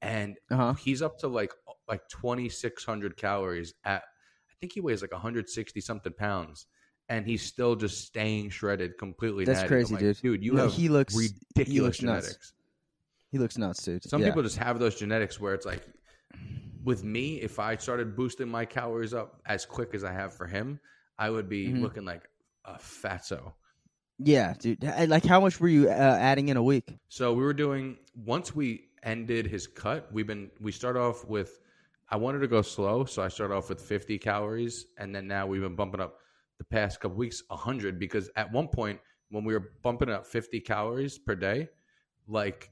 [0.02, 0.74] and Uh huh.
[0.74, 1.52] he's up to like
[1.88, 4.02] like 2600 calories at
[4.50, 6.66] i think he weighs like 160 something pounds
[7.08, 9.68] and he's still just staying shredded completely That's natty.
[9.68, 10.20] Crazy, like, dude.
[10.20, 12.26] dude you No, have he looks ridiculous he looks nuts.
[12.26, 12.52] genetics
[13.30, 14.02] He looks nuts, dude.
[14.04, 14.26] some Yeah.
[14.28, 15.86] people just have those genetics where it's like
[16.84, 20.46] with me if i started boosting my calories up as quick as i have for
[20.46, 20.78] him
[21.18, 21.80] i would be Mhm.
[21.82, 22.28] looking like
[22.64, 23.54] a fatso
[24.18, 24.82] Yeah, dude.
[24.82, 26.96] Like, how much were you uh, adding in a week?
[27.08, 31.58] So we were doing once we ended his cut, we've been we start off with
[32.08, 35.46] I wanted to go slow, so I started off with 50 calories and then now
[35.46, 36.18] we've been bumping up
[36.58, 39.00] the past couple weeks 100 because at one point
[39.30, 41.68] when we were bumping up 50 calories per day,
[42.26, 42.70] like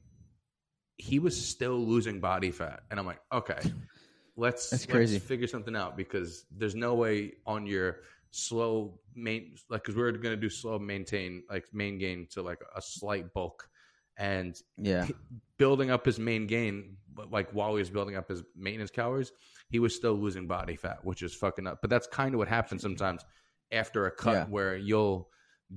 [0.97, 3.59] he was still losing body fat and I'm like, okay,
[4.37, 7.99] let's That's let's figure something out because there's no way on your
[8.35, 12.43] slow main like because we are going to do slow maintain like main gain to
[12.43, 13.69] like a slight bulk.
[14.17, 15.07] And Yeah.
[15.57, 19.33] building up his main gain but like while he was building up his maintenance calories
[19.71, 21.79] he was still losing body fat which is fucking up.
[21.81, 23.25] But that's kind of what happens sometimes
[23.73, 24.45] after a cut Yeah.
[24.47, 25.29] where you'll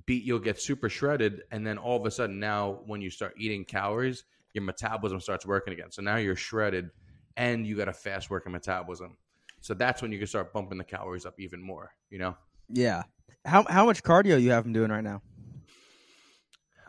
[0.05, 3.33] beat you'll get super shredded and then all of a sudden now when you start
[3.37, 5.91] eating calories your metabolism starts working again.
[5.91, 6.89] So now you're shredded
[7.35, 9.17] and you got a fast working metabolism.
[9.61, 12.35] So that's when you can start bumping the calories up even more you know
[12.69, 13.03] Yeah.
[13.45, 15.21] How how much cardio you have him doing right now?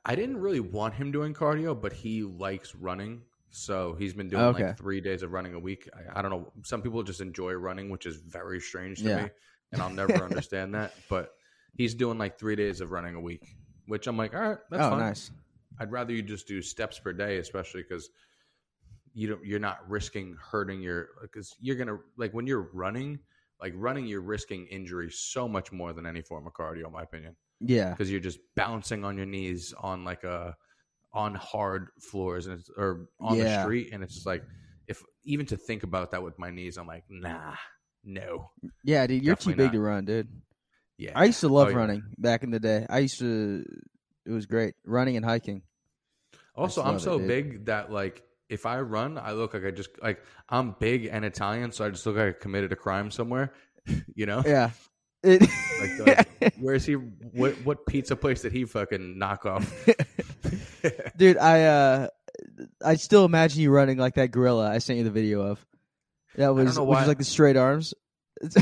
[0.05, 3.23] I didn't really want him doing cardio, but he likes running.
[3.51, 4.65] So he's been doing Okay.
[4.67, 5.89] like three days of running a week.
[5.95, 6.53] I, I don't know.
[6.65, 9.23] Some people just enjoy running, which is very strange to Yeah.
[9.25, 9.31] me.
[9.73, 10.95] And I'll never understand that.
[11.09, 11.31] But
[11.75, 14.83] he's doing like three days of running a week, which I'm like, all right, that's
[14.85, 14.99] oh, fine.
[15.01, 15.31] nice.
[15.79, 18.09] I'd rather you just do steps per day, especially because
[19.15, 23.19] you don't, you're not risking hurting your, because you're going to, like when you're running,
[23.61, 27.03] like running, you're risking injury so much more than any form of cardio, in my
[27.03, 27.91] opinion Yeah.
[27.91, 30.57] because you're just bouncing on your knees on like a
[31.13, 34.45] on hard floors and it's, or on the street and it's just like
[34.87, 37.55] if even to think about that with my knees i'm like nah
[38.05, 38.51] no
[38.85, 39.25] Yeah, dude.
[39.25, 39.73] You're too big not.
[39.73, 40.29] to run, dude.
[40.99, 41.77] yeah I used to love Oh, yeah.
[41.77, 42.87] running back in the day.
[42.89, 43.65] I used to.
[44.25, 45.63] It was great running and hiking.
[46.55, 49.71] also i'm love it, so big that like if i run i look like i
[49.71, 53.11] just like i'm big and italian so i just look like i committed a crime
[53.11, 53.53] somewhere
[54.15, 54.71] you know Yeah.
[55.25, 55.41] It,
[55.81, 59.89] like, like where's he what what pizza place did he fucking knock off
[61.17, 62.09] dude, I uh,
[62.85, 65.65] I still imagine you running like that gorilla I sent you the video of.
[66.37, 67.95] That was which is like the straight arms.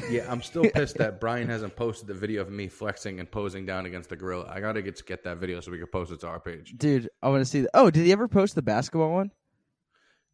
[0.08, 3.66] Yeah, I'm still pissed that Brian hasn't posted the video of me flexing and posing
[3.66, 4.50] down against the gorilla.
[4.50, 6.74] I gotta get to get that video so we can post it to our page.
[6.78, 7.10] dude.
[7.22, 7.60] I want to see.
[7.62, 9.30] The, oh, did he ever post the basketball one?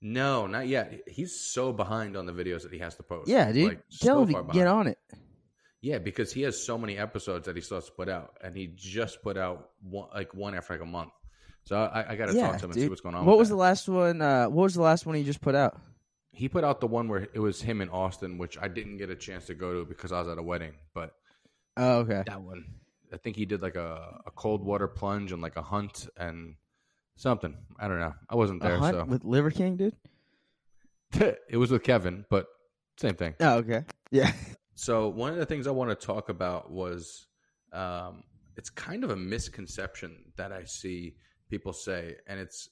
[0.04, 1.02] No, not yet.
[1.06, 3.28] He's so behind on the videos that he has to post.
[3.28, 3.68] Yeah, dude.
[3.68, 4.98] Like, Tell so him to get on it.
[5.80, 8.56] Yeah, because he has so many episodes that he still has to put out, and
[8.56, 11.12] he just put out one, like one after like a month.
[11.64, 13.24] So I, I got to Yeah, talk to him and see what's going on.
[13.26, 13.54] What was that.
[13.54, 14.20] the last one?
[14.20, 15.80] Uh, what was the last one he just put out?
[16.32, 19.10] He put out the one where it was him in Austin, which I didn't get
[19.10, 20.72] a chance to go to because I was at a wedding.
[20.94, 21.14] But
[21.76, 22.22] Oh, okay.
[22.26, 22.64] that one,
[23.12, 26.54] I think he did like a, a cold water plunge and like a hunt and
[27.22, 27.56] something.
[27.78, 28.12] I don't know.
[28.28, 29.96] I wasn't A there, hunt so with Liver King, dude.
[31.14, 32.46] it was with Kevin, but
[32.98, 33.34] same thing.
[33.40, 33.84] Oh, okay.
[34.10, 34.32] Yeah.
[34.74, 37.26] So one of the things I want to talk about was
[37.74, 38.24] um,
[38.56, 41.16] it's kind of a misconception that I see
[41.50, 42.70] people say, and it's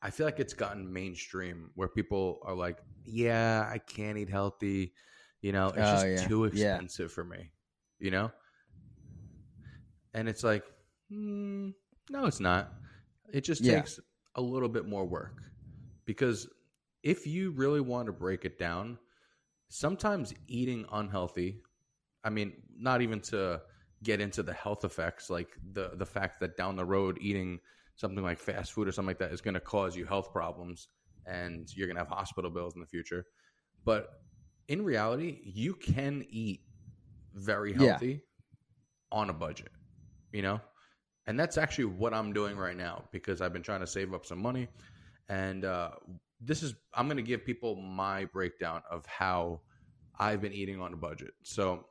[0.00, 4.94] I feel like it's gotten mainstream where people are like, "Yeah, I can't eat healthy,"
[5.42, 6.28] you know, it's Oh, just yeah.
[6.28, 6.76] too Yeah.
[6.76, 7.50] expensive for me,
[7.98, 8.30] you know,
[10.14, 10.64] and it's like,
[11.12, 11.74] mm,
[12.10, 12.72] no, it's not.
[13.32, 13.84] It just Yeah.
[13.84, 14.00] takes
[14.34, 15.42] a little bit more work
[16.04, 16.48] because
[17.02, 18.98] if you really want to break it down,
[19.68, 21.62] sometimes eating unhealthy,
[22.24, 23.62] I mean, not even to
[24.02, 27.60] get into the health effects, like the the fact that down the road eating
[27.96, 30.88] something like fast food or something like that is going to cause you health problems
[31.26, 33.26] and you're going to have hospital bills in the future.
[33.84, 34.08] But
[34.68, 36.62] in reality, you can eat
[37.34, 38.00] very Yeah.
[38.00, 38.24] healthy
[39.12, 39.72] on a budget,
[40.32, 40.60] you know?
[41.30, 44.26] And that's actually what I'm doing right now because I've been trying to save up
[44.26, 44.66] some money.
[45.28, 45.90] And uh,
[46.40, 49.60] this is, I'm going to give people my breakdown of how
[50.18, 51.30] I've been eating on a budget.
[51.44, 51.86] So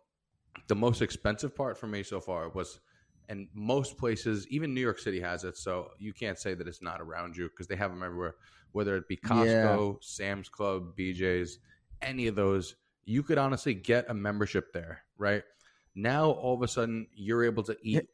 [0.67, 2.81] the most expensive part for me so far was,
[3.29, 5.55] and most places, even New York City has it.
[5.55, 8.35] So you can't say that it's not around you because they have them everywhere,
[8.73, 11.59] whether it be Costco, Sam's Club, BJ's,
[12.01, 12.75] any of those.
[13.05, 15.43] You could honestly get a membership there, right?
[15.95, 18.05] Now all of a sudden you're able to eat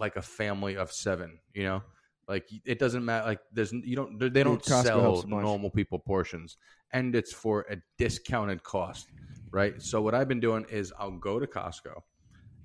[0.00, 1.82] like a family of seven, you know?
[2.28, 3.26] Like it doesn't matter.
[3.26, 5.42] Like there's you don't they don't Costco sell helps a bunch.
[5.42, 6.56] normal people portions,
[6.92, 9.06] and it's for a discounted cost,
[9.52, 9.80] right?
[9.82, 12.00] So what I've been doing is I'll go to Costco,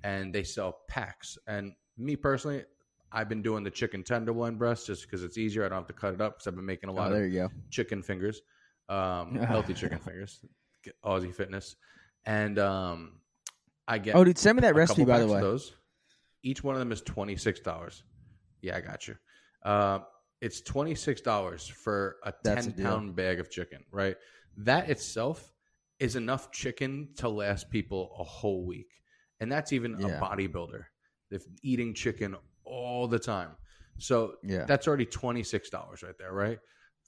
[0.04, 1.36] and they sell packs.
[1.48, 2.62] And me personally,
[3.10, 5.64] I've been doing the chicken tenderloin breast just because it's easier.
[5.64, 7.26] I don't have to cut it up because I've been making a Oh, lot there
[7.26, 7.50] of you go.
[7.70, 8.42] chicken fingers,
[8.88, 10.40] um, healthy chicken fingers,
[11.04, 11.74] Aussie Fitness,
[12.24, 13.14] and um,
[13.88, 15.50] I get Oh, dude, send me that a recipe couple by the packs of way.
[15.50, 15.72] Those.
[16.46, 18.04] Each one of them is twenty six dollars.
[18.62, 19.16] Yeah, I got you.
[19.64, 19.98] Uh,
[20.40, 22.86] it's twenty six dollars for a That's ten a deal.
[22.86, 23.82] pound bag of chicken.
[23.90, 24.16] Right.
[24.58, 25.52] That itself
[25.98, 28.90] is enough chicken to last people a whole week,
[29.40, 30.18] and that's even Yeah.
[30.18, 30.84] a bodybuilder.
[31.30, 33.56] They're eating chicken all the time.
[33.98, 34.66] So Yeah.
[34.66, 36.60] that's already twenty six dollars right there, right?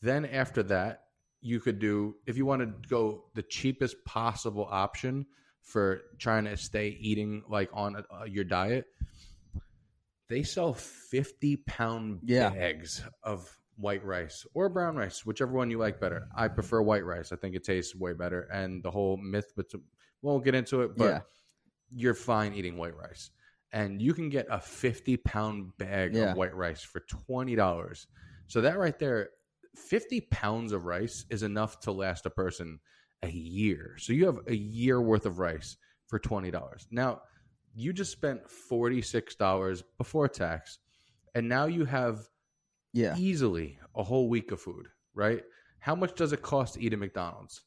[0.02, 1.04] Then after that,
[1.40, 5.26] you could do if you want to go the cheapest possible option
[5.62, 8.86] for trying to stay eating like on uh, your diet.
[10.28, 12.50] They sell fifty pound Yeah.
[12.50, 16.28] bags of white rice or brown rice, whichever one you like better.
[16.36, 17.32] I prefer white rice.
[17.32, 18.42] I think it tastes way better.
[18.52, 19.80] And the whole myth, but we
[20.22, 20.96] won't get into it.
[20.96, 21.20] But Yeah.
[21.90, 23.30] you're fine eating white rice.
[23.72, 26.32] And you can get a 50 pound bag Yeah.
[26.32, 28.06] of white rice for $20.
[28.46, 29.30] So that right there,
[29.76, 32.80] 50 pounds of rice is enough to last a person
[33.22, 33.96] a year.
[33.98, 36.86] So you have a year worth of rice for $20.
[36.90, 37.22] Now,
[37.78, 40.78] you just spent $46 before tax.
[41.34, 42.28] And now you have
[42.92, 43.14] Yeah.
[43.16, 45.44] easily a whole week of food, right?
[45.78, 47.62] How much does it cost to eat at McDonald's?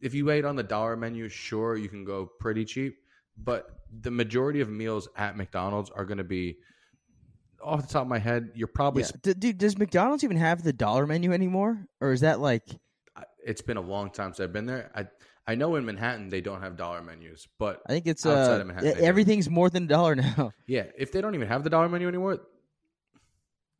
[0.00, 2.96] If you ate on the dollar menu, sure, you can go pretty cheap,
[3.36, 6.58] but the majority of meals at McDonald's are going to be
[7.62, 9.10] off the top of my head, you're probably Yeah.
[9.22, 12.66] D- dude, does McDonald's even have the dollar menu anymore, or is that like?
[13.46, 14.90] it's been a long time since I've been there.
[14.94, 15.06] I
[15.46, 18.60] I know in Manhattan they don't have dollar menus, but I think it's Outside uh,
[18.60, 20.52] of Manhattan, everything's more than a dollar now.
[20.66, 22.38] yeah, if they don't even have the dollar menu anymore,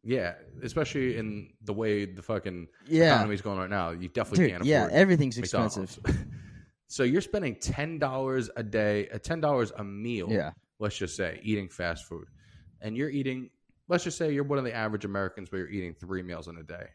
[0.02, 4.50] yeah, especially in the way the fucking Yeah, economy's going right now, you definitely dude.
[4.50, 4.92] can't afford.
[4.92, 5.96] Yeah, everything's McDonald's.
[5.96, 6.26] expensive.
[6.88, 10.30] so you're spending ten dollars a day, uh, ten dollars a meal.
[10.30, 12.28] Yeah, Let's just say eating fast food,
[12.82, 13.48] and you're eating.
[13.88, 16.56] Let's just say you're one of the average Americans where you're eating three meals in
[16.58, 16.86] a day.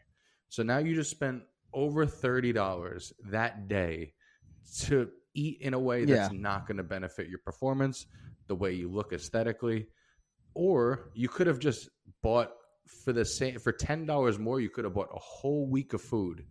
[0.48, 4.12] So now you just spent over thirty dollars that day
[4.82, 8.06] to eat in a way that's not going to benefit your performance,
[8.48, 9.86] the way you look aesthetically,
[10.54, 11.88] or you could have just
[12.22, 12.50] bought
[13.04, 14.60] for the same for ten dollars more.
[14.60, 16.44] You could have bought a whole week of food.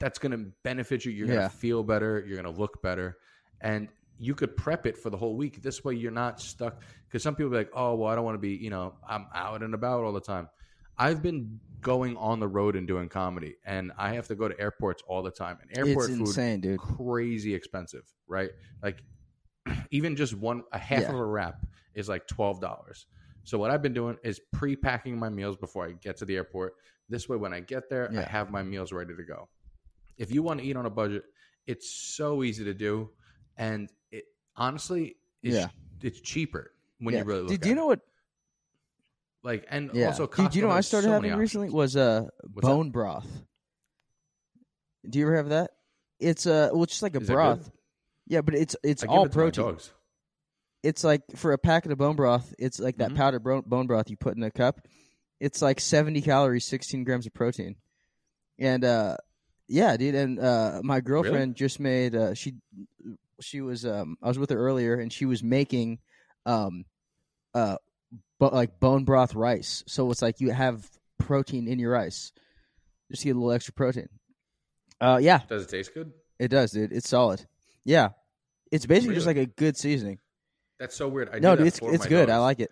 [0.00, 1.12] That's going to benefit you.
[1.12, 1.34] You're Yeah.
[1.34, 2.24] going to feel better.
[2.26, 3.16] You're going to look better,
[3.60, 3.88] and
[4.18, 5.62] you could prep it for the whole week.
[5.62, 6.82] This way, you're not stuck.
[7.06, 8.54] Because some people be like, "Oh, well, I don't want to be.
[8.56, 10.48] You know, I'm out and about all the time."
[10.98, 14.58] I've been going on the road and doing comedy, and I have to go to
[14.60, 15.58] airports all the time.
[15.62, 16.78] And airport it's food insane, dude.
[16.78, 18.50] crazy expensive, right?
[18.82, 19.02] Like
[19.90, 21.08] even just one a half Yeah.
[21.10, 23.06] of a wrap is like twelve dollars.
[23.44, 26.74] So what I've been doing is pre-packing my meals before I get to the airport.
[27.08, 29.48] This way, when I get there, I have my meals ready to go.
[30.18, 31.22] If you want to eat on a budget,
[31.66, 33.10] it's so easy to do,
[33.56, 34.24] and it
[34.56, 35.68] honestly, it's, Yeah.
[36.02, 37.20] it's cheaper when yeah.
[37.20, 37.60] you really look.
[37.60, 38.00] Do you know what?
[39.46, 40.56] Like, and Yeah, also, dude.
[40.56, 42.62] You know what I started so having recently was uh that?
[42.62, 43.44] bone broth.
[45.08, 45.70] Do you ever have that?
[46.18, 47.70] It's uh, well, it's just like a Is broth.
[48.26, 49.76] Yeah, but it's it's I all it protein.
[50.82, 53.16] It's like for a packet of bone broth, it's like that Mhm.
[53.16, 54.80] powdered bro- bone broth you put in a cup.
[55.38, 57.76] It's like seventy calories, sixteen grams of protein,
[58.58, 59.16] and uh,
[59.68, 60.16] yeah, dude.
[60.16, 62.54] And uh, my girlfriend just made uh, she
[63.40, 66.00] she was um I was with her earlier, and she was making
[66.46, 66.84] um
[67.54, 67.76] uh
[68.38, 69.82] but like bone broth rice.
[69.86, 72.32] So it's like you have protein in your rice,
[73.10, 74.08] just get a little extra protein.
[75.00, 76.12] Uh, yeah, Does it taste good?
[76.38, 76.92] it does, dude.
[76.92, 77.44] It's solid.
[77.84, 78.10] Yeah,
[78.72, 80.18] it's basically just like a good seasoning.
[80.78, 81.30] That's so weird.
[81.32, 82.28] I no, dude, it's it's good.
[82.30, 82.70] I like it.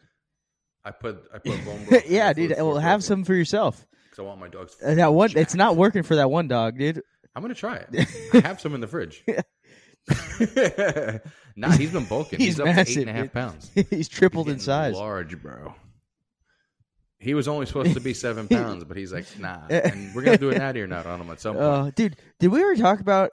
[0.84, 2.08] I put I put bone broth.
[2.10, 2.50] yeah, dude.
[2.56, 3.86] Well, have some for yourself.
[4.04, 4.76] Because I want my dogs.
[4.84, 7.02] Uh, That one, it's not working for that one dog, dude.
[7.34, 8.06] I'm gonna try it.
[8.34, 9.24] I have some in the fridge.
[11.56, 12.38] nah, he's been bulking.
[12.38, 13.70] He's, He's up to eight and a half pounds.
[13.90, 14.94] He's tripled He's in size.
[14.94, 15.74] Large, bro.
[17.18, 19.60] He was only supposed to be seven pounds, but he's like, nah.
[19.70, 21.64] And we're gonna do an natty or not on him at some point.
[21.66, 23.30] Uh, dude, did we already talk about?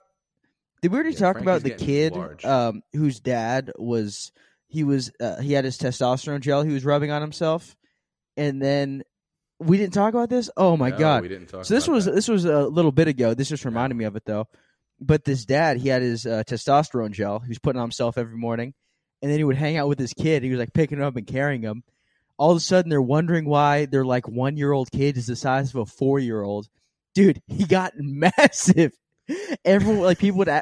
[0.82, 4.32] Did we already Yeah, talk about the kid um, whose dad was
[4.68, 7.76] he was uh, he had his testosterone gel he was rubbing on himself,
[8.38, 9.04] and then
[9.60, 10.50] we didn't talk about this.
[10.56, 11.22] Oh my No, god!
[11.24, 11.66] we didn't talk.
[11.66, 12.16] So this about was that.
[12.16, 13.34] this was a little bit ago.
[13.34, 14.48] This just reminded me of it though.
[15.02, 17.40] But this dad, he had his uh, testosterone gel.
[17.40, 18.74] He was putting on himself every morning,
[19.22, 20.44] and then he would hang out with his kid.
[20.44, 21.84] He was like picking him up and carrying him.
[22.38, 25.36] All of a sudden, they're wondering why their like one year old kid is the
[25.36, 26.68] size of a four year old.
[27.16, 28.94] Dude, he got massive.
[29.66, 30.48] Everyone like people would.
[30.48, 30.62] a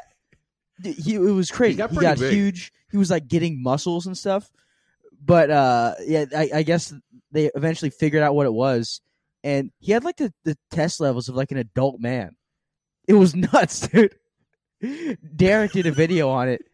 [0.82, 1.72] he it was crazy.
[1.72, 2.72] He got got, huge.
[2.90, 4.50] He was like getting muscles and stuff.
[5.22, 6.94] But uh, yeah, I, I guess
[7.30, 9.00] they eventually figured out what it was,
[9.44, 12.36] and he had like the, the test levels of like an adult man.
[13.06, 14.14] It was nuts, dude.
[15.36, 16.64] Derek did a video on it.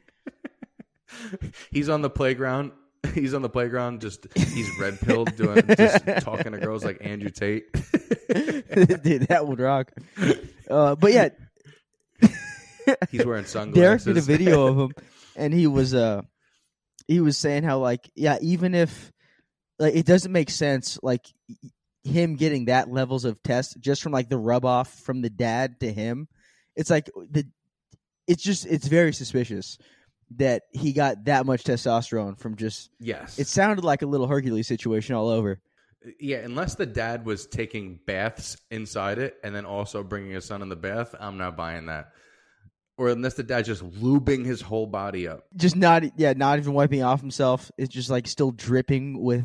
[1.71, 2.73] he's on the playground.
[3.15, 7.31] He's on the playground, just he's red pilled, doing just talking to girls like Andrew
[7.31, 7.73] Tate.
[8.29, 9.93] dude, that would rock.
[10.69, 11.29] Uh, but yeah,
[13.11, 14.05] he's wearing sunglasses.
[14.05, 14.91] Derek did a video of him,
[15.37, 16.23] and he was uh
[17.07, 19.13] he was saying how like yeah, even if
[19.79, 21.25] like it doesn't make sense like
[22.03, 25.81] him getting that levels of test just from like the rub off from the dad
[25.81, 26.29] to him,
[26.75, 27.47] it's like the
[28.27, 29.79] it's just it's very suspicious
[30.37, 34.67] that he got that much testosterone from just yes, it sounded like a little Hercules
[34.67, 35.61] situation all over.
[36.21, 36.39] yeah.
[36.39, 40.69] Unless the dad was taking baths inside it and then also bringing his son in
[40.69, 42.13] the bath, I'm not buying that.
[42.99, 45.45] Or unless the dad just lubing his whole body up.
[45.55, 47.71] Just not yeah, not even wiping off himself.
[47.77, 49.45] It's just like still dripping with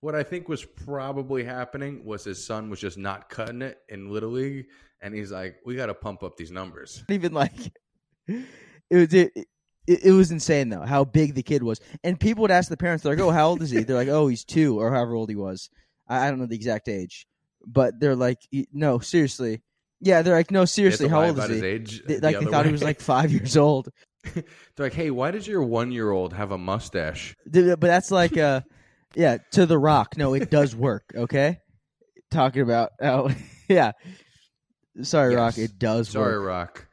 [0.00, 4.08] What I think was probably happening was his son was just not cutting it in
[4.10, 4.66] little league,
[5.00, 7.72] and he's like, "We got to pump up these numbers." even like
[8.90, 9.32] it was it,
[9.86, 11.80] it, it was insane though how big the kid was.
[12.04, 13.82] And people would ask the parents they're like oh how old is he?
[13.82, 15.70] They're like oh he's two or however old he was.
[16.08, 17.26] I, I don't know the exact age
[17.66, 18.38] but they're like
[18.72, 19.62] no seriously.
[20.00, 21.64] Yeah they're like no seriously how old is he?
[21.64, 22.02] age.
[22.06, 23.88] They- the like they other thought he was like five years old.
[24.34, 24.44] They're
[24.86, 28.60] like, "Hey, why does your one-year-old have a mustache?" But that's like uh
[29.16, 30.16] yeah to the rock.
[30.16, 31.58] No it does work okay?
[32.30, 33.34] Talking about oh
[33.68, 33.92] yeah.
[35.02, 36.46] Sorry rock it does Sorry, work.
[36.46, 36.86] Rock.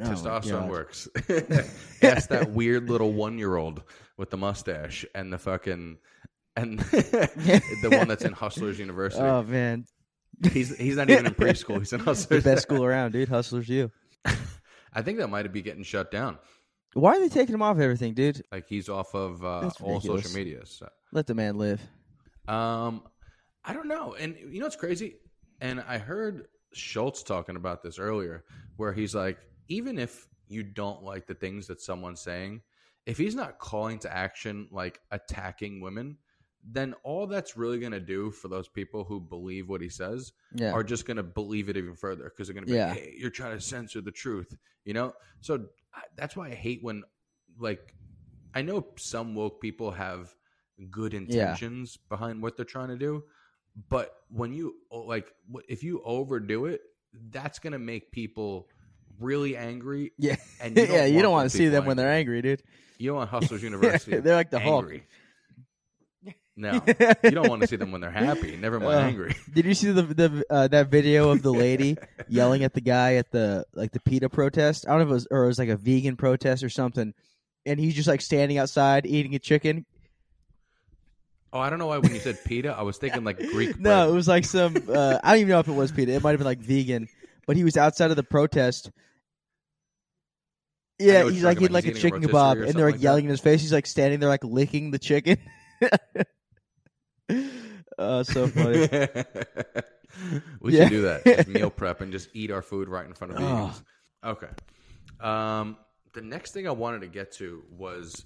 [0.00, 0.70] My Testosterone God.
[0.70, 1.08] works.
[2.02, 3.82] Ask that weird little one-year-old
[4.16, 5.98] with the mustache and the fucking
[6.56, 9.22] and the one that's in Hustlers University.
[9.22, 9.84] oh man
[10.52, 11.78] he's he's not even in preschool.
[11.78, 12.44] He's in the Hustlers.
[12.44, 13.90] best school around dude hustlers you
[14.92, 16.38] I think that might be getting shut down.
[16.94, 18.42] Why are they taking him off everything, dude?
[18.50, 20.66] Like he's off of uh, all social media.
[20.66, 20.88] So.
[21.12, 21.80] Let the man live.
[22.48, 23.02] Um,
[23.64, 24.14] I don't know.
[24.18, 25.16] And you know what's crazy?
[25.60, 28.44] And I heard Schultz talking about this earlier,
[28.76, 29.38] where he's like,
[29.70, 32.60] even if you don't like the things that someone's saying,
[33.06, 36.18] if he's not calling to action, like attacking women,
[36.62, 40.32] then all that's really going to do for those people who believe what he says
[40.54, 40.72] Yeah.
[40.72, 42.88] are just going to believe it even further because they're going to be Yeah.
[42.88, 44.54] like, hey, you're trying to censor the truth,
[44.84, 45.14] you know?
[45.40, 47.02] So I, that's why I hate when,
[47.58, 47.94] like,
[48.52, 50.34] I know some woke people have
[50.90, 53.24] good intentions behind what they're trying to do,
[53.88, 55.32] but when you, like,
[55.68, 56.82] if you overdo it,
[57.30, 58.68] that's going to make people
[59.20, 60.12] really angry.
[60.18, 60.36] yeah.
[60.60, 62.62] And you yeah, you don't want to see them when they're angry, dude.
[62.98, 64.18] You don't want Hustlers University.
[64.18, 64.84] They're like the Hulk.
[64.84, 65.04] angry.
[66.56, 66.72] No,
[67.22, 68.54] you don't want to see them when they're happy.
[68.54, 69.36] Never mind Uh, angry.
[69.54, 71.96] Did you see the the uh, that video of the lady
[72.28, 74.84] yelling at the guy at the like the PETA protest?
[74.86, 77.14] I don't know if it was or it was like a vegan protest or something.
[77.64, 79.86] And he's just like standing outside eating a chicken.
[81.52, 83.78] Oh, I don't know why when you said pita, I was thinking like Greek.
[83.80, 86.12] No, it was like some uh, I don't even know if it was PETA.
[86.12, 87.08] It might have been like vegan,
[87.46, 88.90] but he was outside of the protest.
[91.06, 92.86] Know Yeah, he's like talking eating like a He's a chicken rotisserie kebab, and they're
[92.86, 93.28] like like yelling that.
[93.28, 93.60] in his face.
[93.60, 95.38] He's like standing there like licking the chicken.
[97.98, 98.88] uh, so funny.
[100.60, 100.84] we Yeah.
[100.84, 101.24] should do that.
[101.24, 103.74] Just meal prep and just eat our food right in front of Oh.
[104.30, 104.48] Okay.
[105.20, 105.76] Um,
[106.12, 108.24] the next thing I wanted to get to was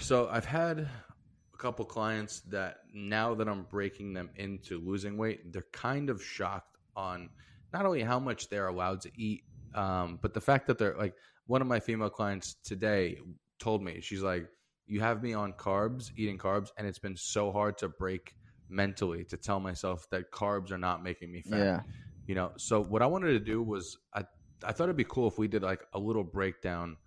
[0.00, 5.52] so I've had a couple clients that now that I'm breaking them into losing weight,
[5.52, 7.30] they're kind of shocked on
[7.72, 9.44] not only how much they're allowed to eat,
[9.74, 11.14] um, but the fact that they're like
[11.46, 13.18] one of my female clients today
[13.58, 14.48] told me she's like,
[14.86, 18.34] "You have me on carbs, eating carbs, and it's been so hard to break
[18.68, 21.82] mentally to tell myself that carbs are not making me fat." yeah,
[22.26, 24.24] You know, so what I wanted to do was I
[24.64, 26.98] I thought it'd be cool if we did like a little breakdown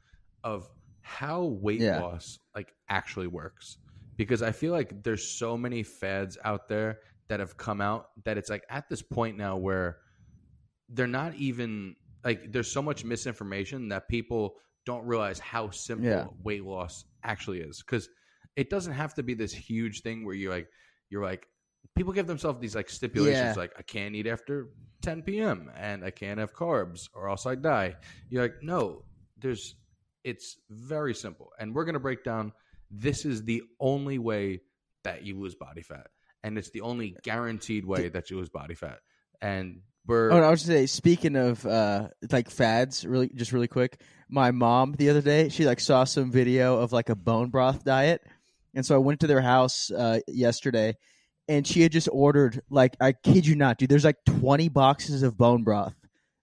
[0.44, 0.70] of
[1.02, 1.94] how weight Yeah.
[1.94, 3.78] loss like actually works.
[4.18, 7.00] Because I feel like there's so many fads out there
[7.30, 9.98] that have come out that it's like at this point now where
[10.90, 14.56] they're not even like there's so much misinformation that people
[14.86, 16.28] don't realize how simple Yeah.
[16.44, 17.82] weight loss actually is.
[17.82, 18.10] Because
[18.56, 20.68] it doesn't have to be this huge thing where you're like
[21.10, 21.48] you're like
[21.96, 23.62] people give themselves these like stipulations, Yeah.
[23.62, 24.70] like I can't eat after
[25.02, 25.70] 10 p.m.
[25.76, 27.96] and I can't have carbs or else I die.
[28.30, 29.04] You're like, no,
[29.38, 29.76] there's.
[30.24, 32.54] It's very simple, and we're gonna break down.
[32.90, 34.62] This is the only way
[35.04, 36.08] that you lose body fat,
[36.44, 39.00] and it's the only guaranteed way that you lose body fat.
[39.42, 43.52] And we're Oh, and I was gonna say, speaking of uh, like fads, really, just
[43.52, 44.00] really quick.
[44.30, 47.84] My mom the other day, she like saw some video of like a bone broth
[47.84, 48.22] diet,
[48.74, 50.98] and so I went to their house uh, yesterday,
[51.48, 53.90] and she had just ordered like I kid you not, dude.
[53.90, 55.96] There's like 20 boxes of bone broth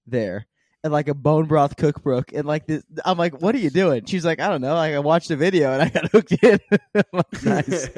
[0.07, 0.47] there,
[0.83, 4.05] and like a bone broth cookbook, and like this, I'm like, what are you doing?
[4.07, 4.75] She's like, I don't know.
[4.75, 6.61] Like I watched the video and I got hooked in.
[7.13, 7.89] Like, nice.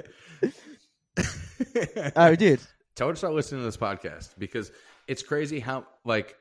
[2.16, 2.60] oh, dude.
[2.94, 4.70] Tell her to start listening to this podcast because
[5.08, 6.36] it's crazy how like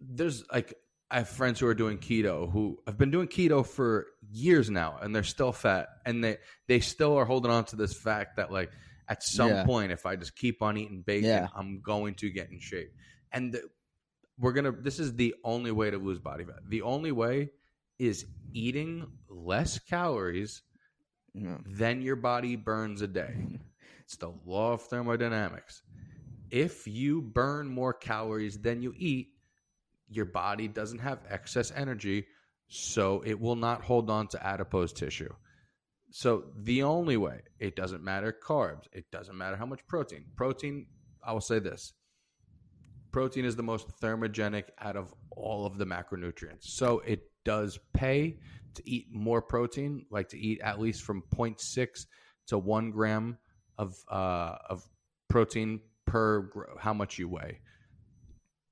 [0.00, 0.74] there's like
[1.10, 4.98] I have friends who are doing keto who have been doing keto for years now
[5.00, 8.52] and they're still fat and they they still are holding on to this fact that
[8.52, 8.70] like
[9.08, 9.64] at some Yeah.
[9.64, 11.48] point if I just keep on eating bacon Yeah.
[11.54, 12.92] I'm going to get in shape
[13.32, 13.62] and the,
[14.38, 17.50] we're gonna this is the only way to lose body fat the only way
[17.98, 20.62] is eating less calories
[21.34, 21.58] Yeah.
[21.66, 23.34] than your body burns a day.
[23.36, 23.56] Mm-hmm.
[24.04, 25.82] It's the law of thermodynamics.
[26.50, 29.28] If you burn more calories than you eat,
[30.08, 32.26] your body doesn't have excess energy,
[32.68, 35.32] so it will not hold on to adipose tissue.
[36.10, 40.24] So the only way, it doesn't matter carbs, it doesn't matter how much protein.
[40.36, 40.86] Protein,
[41.22, 41.92] I will say this.
[43.12, 46.64] Protein is the most thermogenic out of all of the macronutrients.
[46.64, 48.38] So it does pay
[48.74, 52.06] to eat more protein, like to eat at least from 0.6
[52.48, 53.38] to 1 gram
[53.76, 54.88] of uh, of
[55.28, 55.80] protein
[56.10, 57.60] per gr- how much you weigh.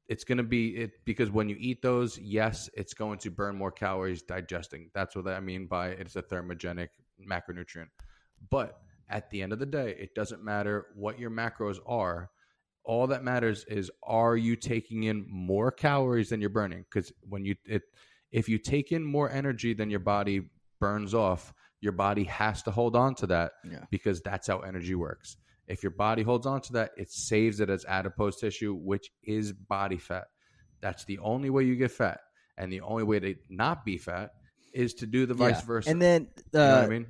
[0.09, 3.57] It's going to be it because when you eat those, yes, it's going to burn
[3.57, 4.91] more calories digesting.
[4.95, 6.89] That's what I mean by it's a thermogenic
[7.29, 7.89] macronutrient.
[8.51, 8.79] But
[9.09, 12.31] at the end of the day, it doesn't matter what your macros are.
[12.85, 16.85] All that matters is are you taking in more calories than you're burning?
[16.89, 17.83] Because when you it
[18.31, 20.43] if you take in more energy than your body
[20.81, 23.85] burns off, your body has to hold on to that Yeah.
[23.91, 25.37] because that's how energy works.
[25.69, 29.53] If your body holds on to that, it saves it as adipose tissue, which is
[29.53, 30.25] body fat.
[30.81, 32.21] That's the only way you get fat.
[32.57, 34.31] And the only way to not be fat
[34.73, 35.67] is to do the vice Yeah.
[35.67, 35.91] versa.
[35.91, 37.07] And then uh, you know what I mean?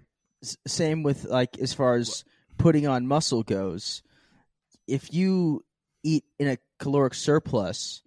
[0.66, 2.24] same with like as far as
[2.58, 4.02] putting on muscle goes
[4.86, 5.64] if you
[6.04, 8.02] eat in a caloric surplus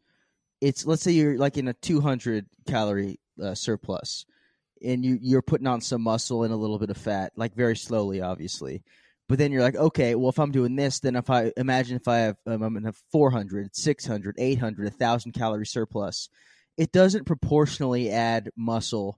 [0.61, 4.25] it's let's say you're like in a 200 calorie uh, surplus
[4.81, 7.75] and you you're putting on some muscle and a little bit of fat like very
[7.75, 8.83] slowly obviously
[9.30, 12.07] but then you're like okay well if i'm doing this then if i imagine if
[12.09, 16.27] i have um, i'm in a 400 600 800 1000 calorie surplus
[16.75, 19.17] it doesn't proportionally add muscle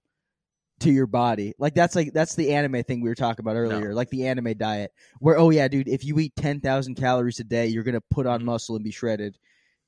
[0.80, 1.54] to your body.
[1.60, 4.58] Like that's like that's the anime thing we were talking about earlier, like the anime
[4.58, 8.02] diet, where oh yeah, dude, if you eat ten thousand calories a day, you're gonna
[8.10, 8.46] put on Mhm.
[8.46, 9.38] muscle and be shredded.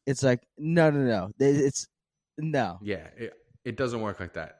[0.06, 1.88] It's like no, no, no, It- it's
[2.38, 2.78] no.
[2.84, 3.34] Yeah, it,
[3.66, 4.60] it doesn't work like that.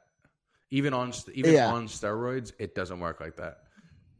[0.72, 1.70] Even on even Yeah.
[1.70, 3.58] on steroids, it doesn't work like that.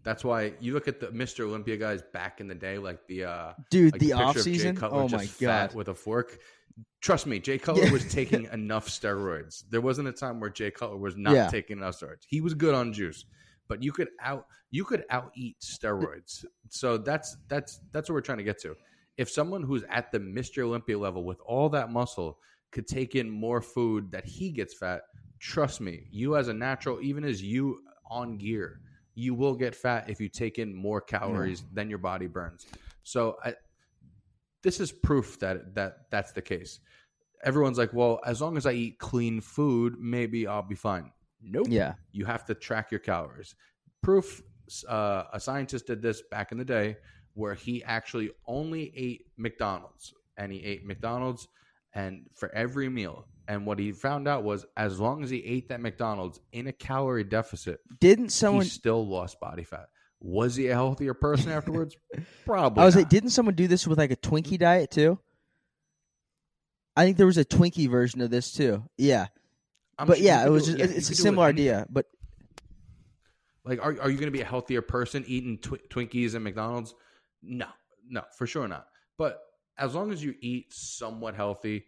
[0.04, 1.40] That's why you look at the Mr.
[1.40, 4.76] Olympia guys back in the day, like the uh, Dude, like the picture off season.
[4.76, 5.74] Cutler Oh my fat god.
[5.74, 6.38] with a fork.
[7.00, 7.92] Trust me, Jay Cutler Yeah.
[7.92, 9.64] was taking enough steroids.
[9.70, 11.48] There wasn't a time where Jay Cutler was not Yeah.
[11.48, 12.22] taking enough steroids.
[12.26, 13.24] He was good on juice,
[13.68, 16.44] but you could out you could out eat steroids.
[16.68, 18.76] So that's that's that's what we're trying to get to.
[19.16, 20.64] If someone who's at the Mr.
[20.64, 22.38] Olympia level with all that muscle
[22.72, 25.02] could take in more food that he gets fat,
[25.38, 27.78] trust me, you as a natural, even as you
[28.10, 28.80] on gear,
[29.14, 32.66] you will get fat if you take in more calories than your body burns.
[33.02, 33.54] So I,
[34.62, 36.80] this is proof that that that's the case.
[37.42, 41.12] Everyone's like, well, as long as I eat clean food, maybe I'll be fine.
[41.42, 41.66] Nope.
[41.68, 43.54] Yeah, You have to track your calories.
[44.02, 44.42] Proof.
[44.88, 46.96] Uh, a scientist did this back in the day,
[47.34, 51.48] where he actually only ate McDonald's, and he ate McDonald's,
[51.94, 53.26] and for every meal.
[53.46, 56.72] And what he found out was, as long as he ate that McDonald's in a
[56.72, 58.64] calorie deficit, didn't someone?
[58.64, 59.88] he still lost body fat.
[60.20, 61.94] Was he a healthier person afterwards?
[62.46, 62.80] Probably.
[62.82, 63.02] I was not.
[63.02, 65.18] like, didn't someone do this with like a Twinkie diet too?
[66.96, 68.84] I think there was a Twinkie version of this too.
[68.96, 69.26] Yeah,
[69.98, 72.06] I'm but sure yeah, it was just, yeah, it's a do it similar idea, but
[73.64, 76.94] Like, are are you going to be a healthier person eating twi- Twinkies and McDonald's?
[77.42, 77.66] No,
[78.08, 78.86] no, for sure not.
[79.18, 79.40] But
[79.76, 81.86] as long as you eat somewhat healthy,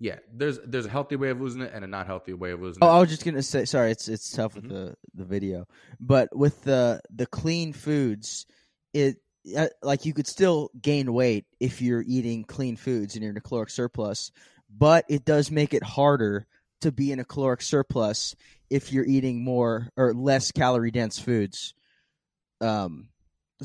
[0.00, 2.60] yeah, there's there's a healthy way of losing it and a not healthy way of
[2.60, 2.90] losing Oh, it.
[2.90, 3.64] I was just gonna say.
[3.64, 4.68] Sorry, it's it's tough with Mhm.
[4.68, 5.66] the the video,
[5.98, 8.46] but with the the clean foods,
[8.92, 9.16] it
[9.56, 13.36] uh, like you could still gain weight if you're eating clean foods and you're in
[13.36, 14.30] a caloric surplus,
[14.70, 16.46] but it does make it harder
[16.80, 18.36] to be in a caloric surplus
[18.70, 21.74] if you're eating more or less calorie dense foods.
[22.60, 23.08] Um,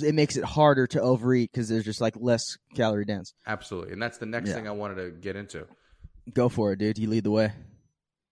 [0.02, 3.34] it makes it harder to overeat because there's just like less calorie dense.
[3.46, 4.56] Absolutely, and that's the next Yeah.
[4.56, 5.68] thing I wanted to get into.
[6.32, 6.98] Go for it, dude.
[6.98, 7.52] You lead the way.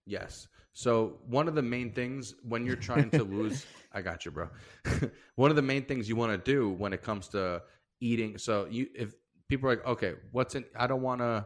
[0.05, 0.47] Yes.
[0.73, 4.49] So one of the main things when you're trying to lose, I got you, bro.
[5.35, 7.61] one of the main things you want to do when it comes to
[7.99, 8.37] eating.
[8.37, 9.13] So you, if
[9.49, 10.65] people are like, okay, what's in?
[10.75, 11.45] I don't want to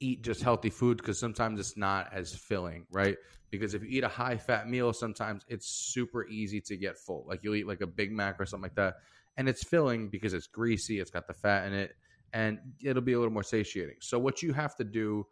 [0.00, 3.16] eat just healthy food because sometimes it's not as filling, right?
[3.50, 7.24] Because if you eat a high fat meal, sometimes it's super easy to get full.
[7.28, 8.96] Like you'll eat like a Big Mac or something like that,
[9.36, 11.94] and it's filling because it's greasy, it's got the fat in it,
[12.32, 13.96] and it'll be a little more satiating.
[14.00, 15.26] So what you have to do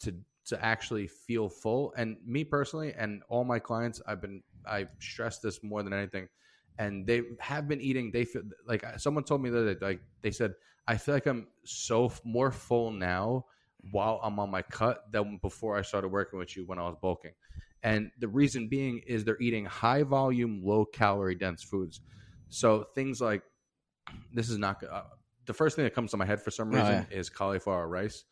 [0.00, 0.14] to
[0.46, 1.92] to actually feel full.
[1.96, 6.28] And me personally, and all my clients, I've been I stress this more than anything.
[6.78, 8.10] And they have been eating.
[8.12, 10.54] They feel like someone told me that like they said
[10.86, 13.46] I feel like I'm so f- more full now
[13.90, 16.96] while I'm on my cut than before I started working with you when I was
[17.00, 17.32] bulking.
[17.82, 22.00] And the reason being is they're eating high volume, low calorie dense foods.
[22.48, 23.42] So things like
[24.32, 25.02] this is not uh,
[25.46, 28.24] the first thing that comes to my head for some Oh, reason is cauliflower rice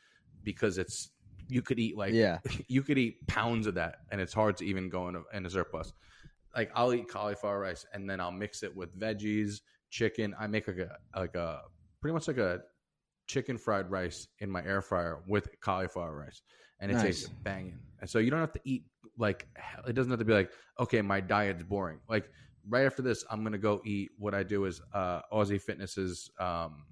[0.43, 1.11] because it's
[1.49, 2.39] you could eat like yeah,
[2.69, 5.47] you could eat pounds of that and it's hard to even go in a, in
[5.47, 5.93] a surplus.
[6.55, 10.35] Like i'll eat cauliflower rice and then i'll mix it with veggies chicken.
[10.39, 11.61] I make like a like a
[12.01, 12.61] pretty much like a
[13.27, 16.43] chicken fried rice in my air fryer with cauliflower rice
[16.81, 17.03] and it Nice.
[17.05, 17.79] tastes banging.
[18.01, 18.85] And so you don't have to eat
[19.19, 22.01] like hell- it doesn't have to be like okay my diet's boring.
[22.09, 22.29] Like
[22.69, 26.87] right after this i'm gonna go eat what i do is uh aussie fitness's um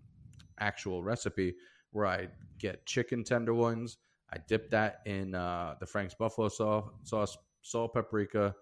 [0.60, 1.54] actual recipe
[1.92, 2.28] where i
[2.58, 3.96] get chicken tenderloins
[4.32, 8.54] I dip that in uh, the Frank's buffalo sauce, sauce, salt, paprika,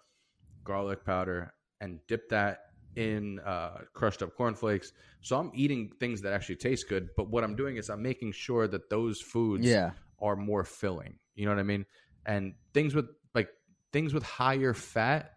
[0.65, 4.93] garlic powder, and dip that in uh, crushed up cornflakes.
[5.21, 7.11] So I'm eating things that actually taste good.
[7.17, 11.19] But what I'm doing is I'm making sure that those foods yeah, are more filling.
[11.35, 11.87] You know what I mean?
[12.27, 13.49] And things with like
[13.93, 15.35] things with higher fat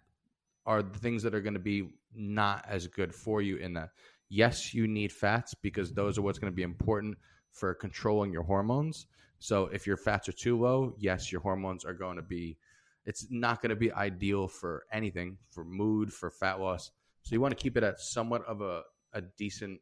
[0.65, 3.89] are the things that are going to be not as good for you in that.
[4.29, 7.17] Yes, you need fats because those are what's going to be important
[7.51, 9.05] for controlling your hormones.
[9.43, 12.57] So if your fats are too low, yes, your hormones are going to be
[13.05, 16.91] it's not going to be ideal for anything, for mood, for fat loss.
[17.23, 19.81] So you want to keep it at somewhat of a a decent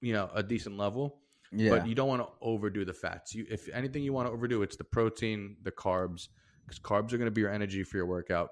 [0.00, 1.18] you know, a decent level
[1.52, 1.70] yeah.
[1.70, 3.34] but you don't want to overdo the fats.
[3.34, 6.28] You, if anything, you want to overdo it's the protein, the carbs,
[6.64, 8.50] because carbs are going to be your energy for your workout.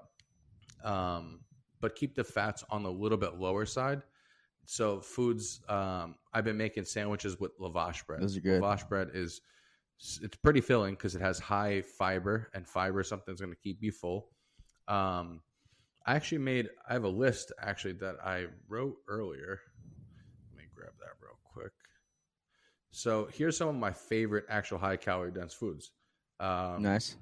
[0.83, 1.39] Um,
[1.81, 4.03] but keep the fats on the little bit lower side.
[4.65, 8.21] So foods, um, I've been making sandwiches with lavash bread.
[8.21, 8.61] Those are good.
[8.61, 9.41] Lavash bread is
[9.99, 13.59] it's pretty filling because it has high fiber, and fiber is something that's going to
[13.59, 14.29] keep you full.
[14.87, 15.41] Um,
[16.05, 16.69] I actually made.
[16.87, 19.59] I have a list actually that I wrote earlier.
[20.51, 21.73] Let me grab that real quick.
[22.91, 25.91] So here's some of my favorite actual high calorie dense foods.
[26.39, 27.17] Um, nice.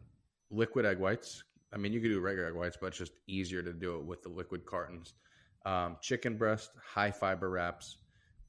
[0.52, 1.44] Liquid egg whites.
[1.74, 4.06] I mean, you could do regular egg whites, but it's just easier to do it
[4.06, 5.14] with the liquid cartons.
[5.66, 7.98] Um, chicken breast, high fiber wraps,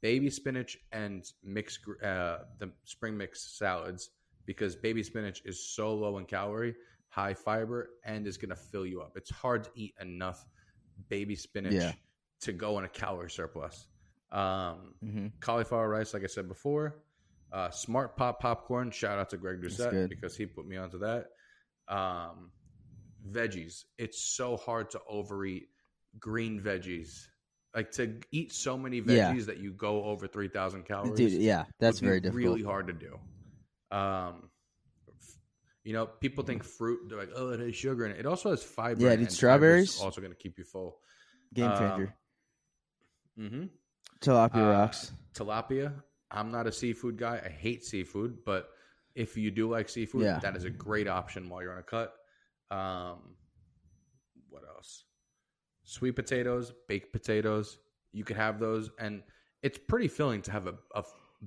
[0.03, 4.11] baby spinach, and mixed uh, the spring mix salads
[4.49, 6.75] because baby spinach is so low in calorie,
[7.11, 9.13] high fiber, and is going to fill you up.
[9.15, 10.43] It's hard to eat enough
[11.11, 11.93] baby spinach Yeah.
[12.41, 13.87] to go in a calorie surplus.
[14.33, 16.97] Um, hmm cauliflower rice, like I said before.
[17.53, 18.91] Uh, Smart Pop popcorn.
[18.91, 21.27] Shout out to Greg Doucette because he put me onto that.
[21.87, 22.51] Um,
[23.31, 23.85] veggies.
[23.99, 25.69] It's so hard to overeat
[26.19, 27.27] green veggies.
[27.75, 29.31] Like to eat so many Yeah.
[29.31, 31.19] veggies that you go over three thousand calories.
[31.33, 32.43] Dude, yeah, that's very difficult.
[32.45, 33.19] Really hard to do.
[33.91, 34.51] Um,
[35.85, 37.01] you know, people think fruit.
[37.09, 38.19] They're like, oh, it has sugar in it.
[38.19, 39.01] It also has fiber.
[39.01, 40.01] Yeah, in it, dude, strawberries?
[40.01, 40.99] Also going to keep you full.
[41.55, 42.15] Game um, changer.
[43.39, 43.65] Mm-hmm.
[44.21, 45.13] Tilapia Uh, rocks.
[45.35, 45.93] tilapia.
[46.31, 47.41] I'm not a seafood guy.
[47.45, 48.69] I hate seafood, but
[49.15, 50.39] if you do like seafood, Yeah.
[50.41, 52.13] that is a great option while you're on a cut.
[52.71, 53.37] Um,
[54.51, 55.05] what else?
[55.85, 57.79] Sweet potatoes, baked potatoes.
[58.13, 59.23] You could have those, and
[59.63, 61.03] it's pretty filling to have a, a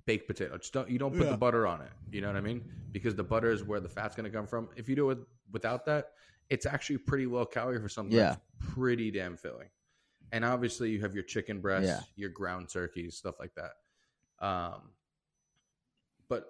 [0.06, 0.58] baked potato.
[0.58, 1.32] Just don't you don't put Yeah.
[1.32, 1.92] the butter on it.
[2.12, 2.64] You know what I mean?
[2.92, 4.70] Because the butter is where the fat's going to come from.
[4.76, 5.20] If you do it
[5.52, 6.14] without that,
[6.50, 8.30] it's actually pretty low calorie for something Yeah.
[8.60, 9.70] that's pretty damn filling.
[10.32, 12.02] And obviously, you have your chicken breasts, Yeah.
[12.16, 13.74] your ground turkeys, stuff like that.
[14.46, 14.94] Um,
[16.30, 16.46] but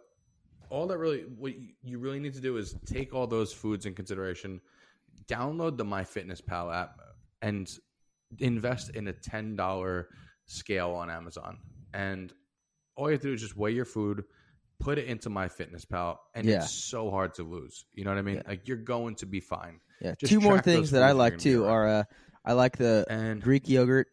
[0.69, 3.95] all that really, what you- really need to do is take all those foods in
[3.95, 4.61] consideration.
[5.25, 6.99] Download the MyFitnessPal app
[7.41, 7.69] and
[8.39, 10.09] invest in a ten dollar
[10.45, 11.59] scale on Amazon.
[11.93, 12.33] And
[13.01, 14.23] all you have to do is just weigh your food,
[14.79, 16.57] put it into my fitness pal, and Yeah.
[16.57, 17.85] it's so hard to lose.
[17.93, 18.35] You know what I mean?
[18.35, 18.41] Yeah.
[18.47, 19.79] Like you're going to be fine.
[20.01, 22.03] Yeah, just two more things that I like you're gonna be too are uh,
[22.45, 24.07] I like the And Greek yogurt,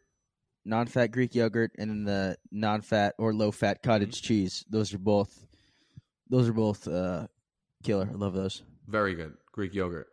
[0.65, 4.65] non-fat Greek yogurt, and then the non-fat or low-fat cottage cheese.
[4.71, 5.47] Those are both.
[6.31, 7.27] Those are both uh,
[7.83, 8.09] killer.
[8.11, 8.63] I love those.
[8.87, 9.35] Very good.
[9.53, 10.09] Greek yogurt.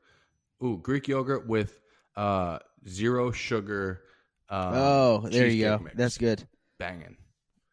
[0.63, 1.79] Ooh, Greek yogurt with
[2.15, 4.01] uh, zero sugar.
[4.49, 5.79] Um, oh, there you go.
[5.79, 5.95] mix.
[5.95, 6.45] That's good.
[6.77, 7.17] banging.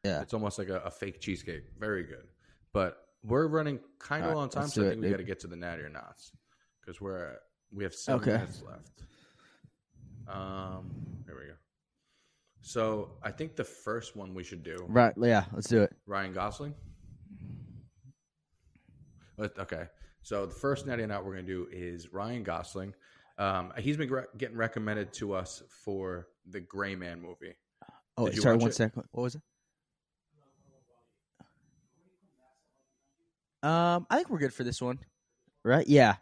[0.04, 0.20] Yeah.
[0.20, 1.64] It's almost like a, a fake cheesecake.
[1.78, 2.26] Very good.
[2.72, 5.02] But we're running kind of All right, on time, let's so I think it, we
[5.06, 5.12] dude.
[5.12, 6.32] got to get to the natty or nots
[6.80, 7.38] because we're at,
[7.72, 8.32] we have seven Okay.
[8.32, 9.04] minutes left.
[10.28, 10.90] Um,
[11.26, 11.54] here we go.
[12.62, 15.12] So I think the first one we should do Right.
[15.16, 15.44] Yeah.
[15.52, 15.92] Let's do it.
[16.06, 16.74] Ryan Gosling.
[19.38, 19.86] Let- Okay,
[20.22, 22.94] so the first natty or not we're going to do is Ryan Gosling.
[23.38, 27.54] Um, he's been getting recommended to us for the Gray Man movie.
[28.16, 28.56] Oh, Did you sorry.
[28.56, 28.74] watch One it?
[28.74, 29.04] second.
[29.12, 29.42] What was it?
[33.62, 34.98] Um, I think we're good for this one,
[35.64, 35.86] right?
[35.86, 36.16] Yeah,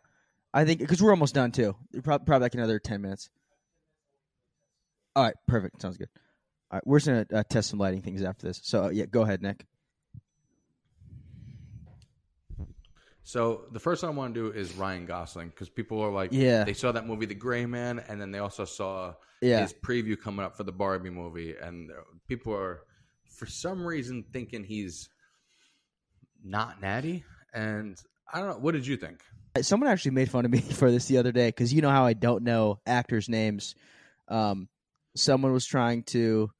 [0.53, 1.74] I think because we're almost done too.
[2.03, 3.30] Probably, probably like another ten minutes.
[5.16, 5.80] All right, perfect.
[5.80, 6.09] Sounds good.
[6.70, 8.61] All right, we're just gonna uh, test some lighting things after this.
[8.62, 9.64] So uh, yeah, go ahead, Nick.
[13.22, 16.32] So the first one I want to do is Ryan Gosling because people are like,
[16.32, 16.64] Yeah.
[16.64, 20.20] they saw that movie, The Gray Man, and then they also saw Yeah, his preview
[20.20, 21.95] coming up for the Barbie movie, and uh,
[22.26, 22.80] people are
[23.28, 25.09] for some reason thinking he's
[26.45, 27.97] not natty, and
[28.32, 28.59] I don't know.
[28.59, 29.22] What did you think?
[29.62, 32.07] someone actually made fun of me for this the other day because you know how
[32.07, 33.74] I don't know actors' names.
[34.28, 34.68] Um,
[35.16, 36.51] someone was trying to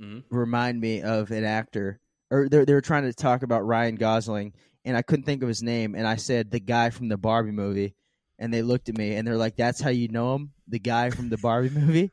[0.00, 0.24] Mhm.
[0.30, 4.52] remind me of an actor, or they they were trying to talk about Ryan Gosling,
[4.84, 7.52] and I couldn't think of his name, and I said the guy from the Barbie
[7.52, 7.94] movie,
[8.38, 11.10] and they looked at me and they're like, "That's how you know him, the guy
[11.10, 12.10] from the Barbie movie,"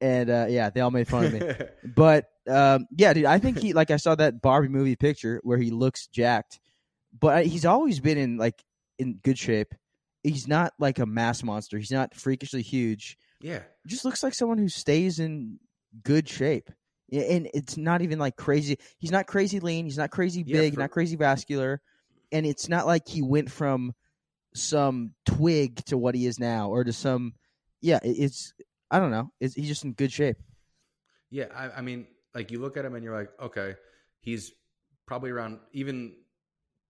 [0.00, 1.40] and uh, yeah, they all made fun of me.
[1.94, 5.58] But um, yeah, dude, I think he like I saw that Barbie movie picture where
[5.58, 6.60] he looks jacked,
[7.18, 8.62] but I- he's always been in like
[8.98, 9.74] in good shape.
[10.22, 11.78] He's not like a mass monster.
[11.78, 13.16] He's not freakishly huge.
[13.40, 15.58] yeah, He just looks like someone who stays in
[16.02, 16.70] good shape.
[17.12, 18.78] And it's not even like crazy.
[18.98, 19.84] He's not crazy lean.
[19.86, 20.74] He's not crazy Yeah, big.
[20.74, 21.80] for- not crazy vascular.
[22.32, 23.94] And it's not like he went from
[24.54, 27.34] some twig to what he is now, or to some.
[27.80, 28.52] Yeah, it's.
[28.90, 29.30] I don't know.
[29.40, 30.36] Is he's just in good shape.
[31.30, 31.46] yeah.
[31.54, 33.74] I, I mean, like you look at him and you're like, okay,
[34.20, 34.52] he's
[35.06, 36.14] probably around even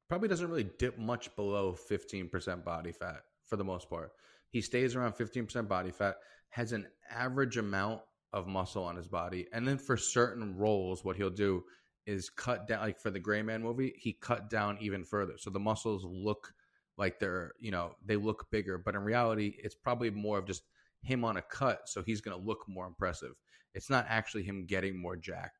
[0.08, 4.12] probably doesn't really dip much below 15% body fat for the most part.
[4.50, 6.16] He stays around 15% body fat,
[6.50, 8.00] has an average amount
[8.32, 9.46] of muscle on his body.
[9.52, 11.64] And then for certain roles, what he'll do
[12.06, 15.34] is cut down, like for the Gray Man movie, he cut down even further.
[15.36, 16.54] So the muscles look
[16.96, 18.78] like they're, you know, they look bigger.
[18.78, 20.62] But in reality, it's probably more of just
[21.02, 21.88] him on a cut.
[21.88, 23.32] So he's going to look more impressive.
[23.74, 25.58] It's not actually him getting more jacked.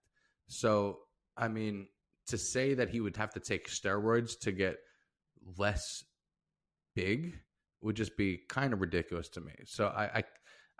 [0.49, 1.01] So,
[1.37, 1.89] I mean,
[2.29, 4.77] to say that he would have to take steroids to get
[5.57, 6.05] less
[6.95, 7.39] big
[7.81, 9.53] would just be kind of ridiculous to me.
[9.67, 10.25] So I, I,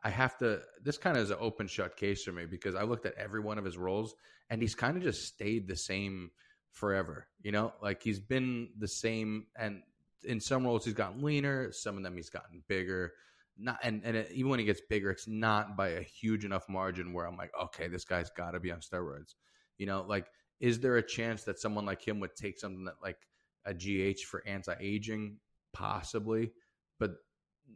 [0.05, 0.61] I have to.
[0.83, 3.41] This kind of is an open shut case for me because I looked at every
[3.41, 4.15] one of his roles
[4.51, 6.31] and he's kind of just stayed the same
[6.73, 7.29] forever.
[7.43, 9.83] You know, like he's been the same, and
[10.25, 13.13] in some roles he's gotten leaner, some of them he's gotten bigger.
[13.59, 16.69] Not and and it, even when he gets bigger, it's not by a huge enough
[16.69, 19.35] margin where I'm like, okay, this guy's got to be on steroids.
[19.79, 20.27] You know, like
[20.61, 23.19] is there a chance that someone like him would take something that like
[23.65, 25.39] a GH for anti aging?
[25.73, 26.53] Possibly,
[26.99, 27.13] but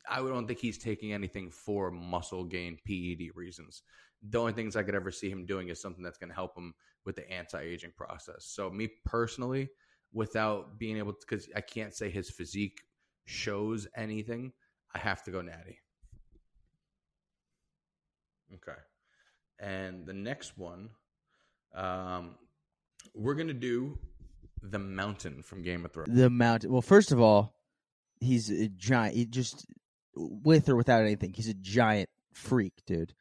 [0.08, 3.82] I don't think he's taking anything for muscle gain PED reasons.
[4.22, 6.56] The only things I could ever see him doing is something that's going to help
[6.56, 6.74] him
[7.04, 8.46] with the anti aging process.
[8.46, 9.68] So, me personally,
[10.12, 12.80] without being able to, because I can't say his physique
[13.26, 14.52] shows anything,
[14.94, 15.78] I have to go natty.
[18.54, 18.78] Okay.
[19.58, 20.90] And the next one,
[21.74, 22.34] um,
[23.14, 23.98] we're going to do
[24.62, 26.14] the mountain from Game of Thrones.
[26.14, 26.70] The mountain.
[26.70, 27.54] Well, first of all,
[28.20, 29.16] he's a giant.
[29.16, 29.66] He just
[30.14, 33.14] with or without anything, he's a giant freak, dude.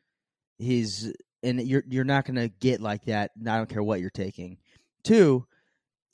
[0.58, 1.12] He's
[1.44, 3.32] and you're you're not gonna get like that.
[3.48, 4.58] I don't care what you're taking.
[5.04, 5.46] Two,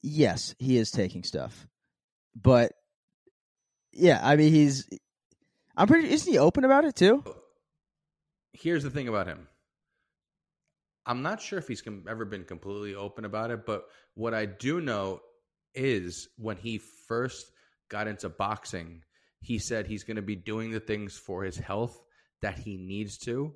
[0.01, 1.67] yes, he is taking stuff,
[2.35, 2.71] but
[3.91, 4.87] yeah, I mean he's.
[5.77, 6.09] I'm pretty.
[6.11, 7.23] Isn't he open about it too?
[8.57, 9.47] here's the thing about him.
[11.05, 14.45] I'm not sure if he's com- ever been completely open about it, but what I
[14.45, 15.21] do know
[15.73, 17.49] is when he first
[17.89, 19.03] got into boxing,
[19.39, 22.01] he said he's going to be doing the things for his health
[22.41, 23.53] that he needs to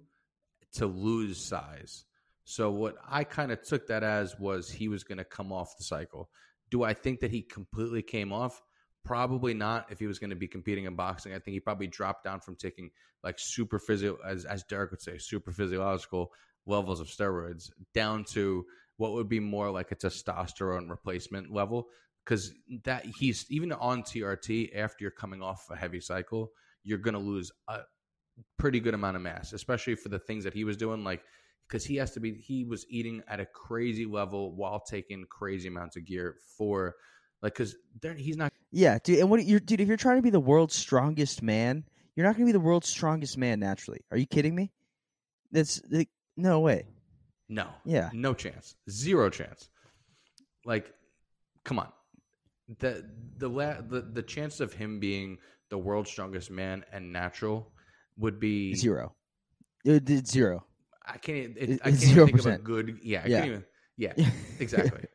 [0.74, 2.05] to lose size.
[2.45, 5.78] So what I kind of took that as was he was going to come off
[5.78, 6.30] the cycle.
[6.69, 8.61] Do I think that he completely came off?
[9.04, 9.88] Probably not.
[9.89, 12.39] If he was going to be competing in boxing, I think he probably dropped down
[12.39, 12.91] from taking
[13.24, 16.32] like super physio, as as Derek would say, super physiological
[16.66, 18.66] levels of steroids down to
[18.97, 21.88] what would be more like a testosterone replacement level.
[22.24, 26.52] Because that he's even on TRT after you're coming off a heavy cycle,
[26.84, 27.80] you're going to lose a
[28.60, 31.04] pretty good amount of mass, especially for the things that he was doing.
[31.04, 31.24] Like
[31.72, 35.70] because he has to be, he was eating at a crazy level while taking crazy
[35.70, 36.95] amounts of gear for
[37.42, 37.76] like because
[38.18, 39.20] he's not Yeah, dude.
[39.20, 39.82] And what you're, dude?
[39.82, 41.84] If you're trying to be the world's strongest man,
[42.16, 44.02] you're not gonna be the world's strongest man naturally.
[44.12, 44.72] Are you kidding me?
[45.52, 46.86] That's like, no way.
[47.50, 48.10] no Yeah.
[48.14, 49.70] no chance zero chance
[50.66, 50.94] Like,
[51.64, 51.89] come on.
[52.80, 53.06] The
[53.38, 55.38] the la- the the chance of him being
[55.70, 57.72] the world's strongest man and natural
[58.18, 59.14] would be Zero.
[59.84, 60.66] It zero.
[61.06, 61.58] I can't.
[61.58, 63.00] It, It- I can't even think of a good.
[63.04, 63.38] Yeah, I Yeah.
[63.39, 63.66] can't even.
[63.98, 64.14] Yeah,
[64.60, 65.06] exactly.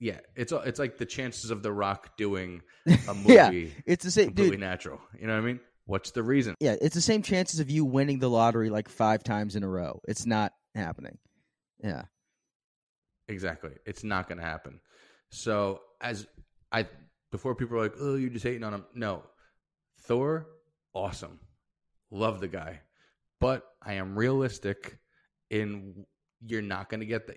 [0.00, 3.50] Yeah, it's it's like the chances of The Rock doing a movie Yeah,
[3.86, 4.60] It's the same, completely dude.
[4.60, 5.00] natural.
[5.20, 5.60] You know what I mean?
[5.86, 6.54] What's the reason?
[6.60, 9.68] Yeah, it's the same chances of you winning the lottery like five times in a
[9.68, 10.00] row.
[10.08, 11.18] It's not happening.
[11.82, 12.02] Yeah.
[13.28, 13.72] Exactly.
[13.86, 14.80] It's not going to happen.
[15.30, 16.26] So as
[16.72, 16.86] I
[17.30, 19.22] before people are like, "Oh, you're just hating on him." No.
[20.02, 20.46] Thor,
[20.94, 21.38] awesome.
[22.10, 22.80] Love the guy.
[23.40, 24.98] But I am realistic
[25.50, 26.04] in
[26.44, 27.36] you're not going to get that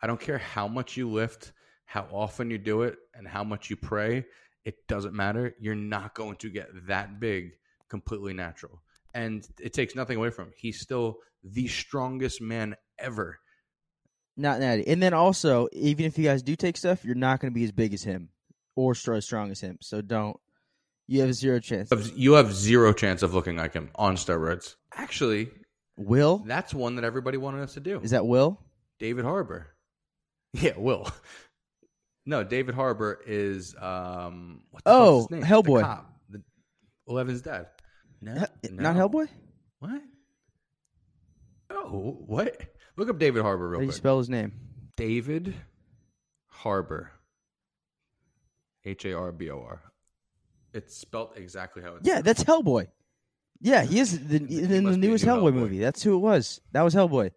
[0.00, 1.52] I don't care how much you lift,
[1.86, 4.26] how often you do it, and how much you pray,
[4.64, 5.54] it doesn't matter.
[5.60, 7.52] You're not going to get that big
[7.88, 8.82] completely natural.
[9.14, 10.52] And it takes nothing away from him.
[10.58, 13.38] He's still the strongest man ever.
[14.36, 14.86] Not natty.
[14.86, 17.64] And then also, even if you guys do take stuff, you're not going to be
[17.64, 18.28] as big as him
[18.74, 19.78] or as strong as him.
[19.80, 20.36] So don't.
[21.06, 21.90] You have zero chance.
[21.90, 24.74] You You have zero chance of looking like him on steroids.
[24.92, 25.50] Actually,
[25.96, 26.42] Will?
[26.44, 28.00] that's one that everybody wanted us to do.
[28.00, 28.60] Is that Will?
[28.98, 29.68] David Harbour.
[30.52, 31.06] Yeah, Will.
[32.26, 34.62] No, David Harbour is um.
[34.70, 35.42] What the Oh, his name?
[35.42, 35.78] Hellboy.
[35.78, 36.12] The cop.
[36.30, 36.42] The,
[37.08, 37.68] Eleven's dad.
[38.20, 38.96] No, He- Not.
[38.96, 39.28] Hellboy?
[39.78, 40.02] What?
[41.70, 42.60] Oh, what?
[42.96, 43.96] Look up David Harbour How real do you quick.
[43.96, 44.52] spell his name?
[44.96, 45.54] David
[46.48, 47.12] Harbor.
[48.84, 49.82] H A R B O R.
[50.72, 52.06] It's spelled exactly how it's.
[52.08, 52.88] Yeah, that's Hellboy.
[53.60, 55.54] Yeah, he is the, in the must be a newest new Hellboy, Hellboy.
[55.54, 55.78] movie.
[55.78, 56.60] That's who it was.
[56.72, 57.30] That was Hellboy.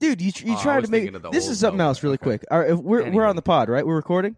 [0.00, 2.14] Dude, you you Oh, try to make thinking of the this is something else really
[2.14, 2.22] Okay.
[2.24, 2.44] quick.
[2.50, 3.86] All right, we're we're on the pod, right?
[3.86, 4.36] We're recording.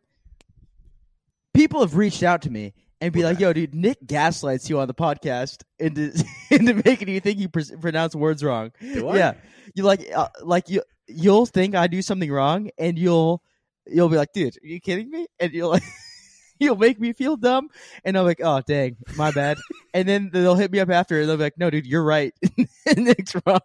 [1.52, 4.78] People have reached out to me and be We're like, "Yo, dude, Nick gaslights you
[4.80, 6.12] on the podcast into
[6.50, 9.34] into making you think you pr- pronounce words wrong." Yeah,
[9.74, 13.42] you like uh, like you you'll think I do something wrong, and you'll
[13.86, 15.82] you'll be like, "Dude, are you kidding me?" And you'll like.
[16.62, 17.70] You'll make me feel dumb,
[18.04, 19.56] and I'm like, "Oh, dang, my bad."
[19.94, 22.34] and then they'll hit me up after, and they'll be like, "No, dude, you're right.
[22.98, 23.60] Nick's wrong."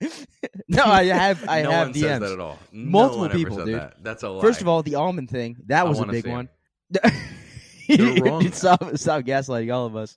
[0.68, 2.00] no, I have, I no have one DMs.
[2.00, 2.58] says that at all.
[2.72, 3.74] Multiple no ever people, said dude.
[3.80, 3.94] That.
[4.02, 4.40] That's a lie.
[4.40, 6.48] First of all, the almond thing that was a big one.
[7.88, 8.50] You're wrong.
[8.52, 10.16] Stop, stop gaslighting all of us.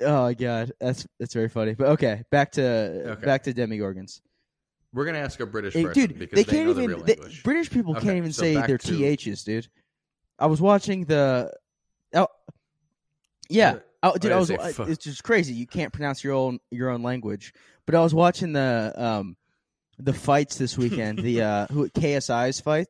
[0.00, 1.74] Oh my god, that's that's very funny.
[1.74, 2.62] But okay, back to
[3.12, 3.24] Okay.
[3.24, 4.20] back to Demogorgons.
[4.92, 6.96] we're gonna ask a British Hey, dude, because they they, can't the even.
[6.96, 9.68] real they- British people Okay, can't even so say their to- ths, dude.
[10.38, 11.52] I was watching the.
[12.14, 12.26] Oh,
[13.48, 13.78] yeah.
[14.02, 14.50] Oh, dude, I was.
[14.50, 15.54] I- It's just crazy.
[15.54, 17.54] You can't pronounce your own your own language.
[17.86, 19.36] But I was watching the um
[19.98, 21.18] the fights this weekend.
[21.20, 22.88] the uh who KSI's fight.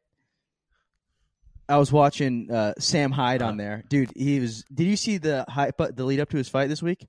[1.68, 3.62] I was watching uh Sam Hyde on Uh.
[3.64, 4.10] there, dude.
[4.16, 4.64] He was.
[4.72, 5.76] Did you see the hype?
[5.78, 7.06] The lead up to his fight this week.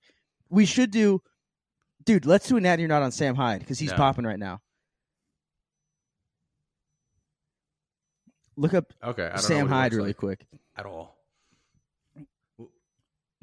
[0.50, 1.22] We should do,
[2.06, 2.26] dude.
[2.26, 2.80] Let's do an ad.
[2.80, 3.98] You're not on Sam Hyde because he's No.
[3.98, 4.62] popping right now.
[8.58, 10.46] Look up Okay, I don't Sam Hyde really like quick.
[10.78, 11.15] at all.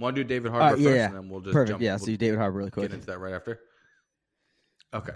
[0.02, 1.06] Want to do David Uh, Harbour yeah, first, yeah.
[1.06, 1.68] and then we'll just Perfect.
[1.70, 1.82] jump.
[1.82, 2.88] yeah, we'll let's do David Harbour really quick.
[2.90, 3.60] get into that right after.
[4.94, 5.12] Okay.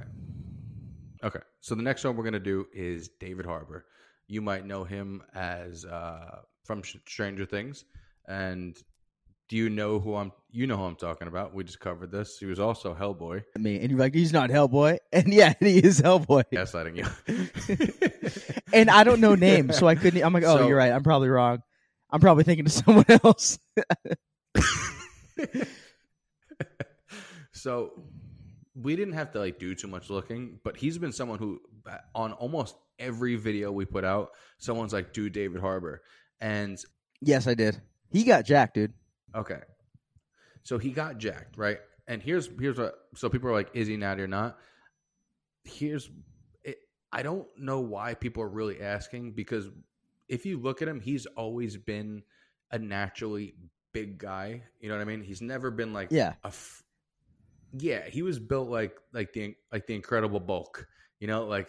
[1.24, 1.40] Okay.
[1.60, 3.84] So the next one we're gonna do is David Harbour.
[4.28, 7.84] You might know him as uh, from Stranger Things,
[8.28, 8.76] and
[9.48, 10.32] do you know who I'm?
[10.50, 11.54] You know who I'm talking about.
[11.54, 12.38] We just covered this.
[12.38, 13.42] He was also Hellboy.
[13.58, 16.44] me, and you're like, he's not Hellboy, and yeah, he is Hellboy.
[16.52, 18.60] Gaslighting you.
[18.72, 20.22] and I don't know names, so I couldn't.
[20.22, 20.92] I'm like, oh, So- you're right.
[20.92, 21.58] I'm probably wrong.
[22.10, 23.58] I'm probably thinking of someone else.
[27.56, 28.04] So
[28.74, 31.60] we didn't have to like do too much looking, but he's been someone who
[32.14, 36.02] on almost every video we put out, someone's like, "Do David Harbour."
[36.40, 36.78] and
[37.20, 37.80] yes, I did.
[38.10, 38.92] He got jacked, dude.
[39.34, 39.60] okay,
[40.62, 41.78] so he got jacked, right?
[42.06, 42.94] And here's here's what.
[43.16, 44.58] So people are like, "Is he natty or not?"
[45.64, 46.08] Here's,
[46.62, 46.76] it,
[47.10, 49.68] I don't know why people are really asking because
[50.28, 52.22] if you look at him, he's always been
[52.70, 53.54] a naturally
[53.96, 54.62] big guy.
[54.80, 55.22] You know what I mean?
[55.22, 56.34] He's never been like Yeah.
[56.44, 56.82] a f-
[57.72, 60.86] yeah, he was built like like the like the Incredible Bulk.
[61.20, 61.68] You know, like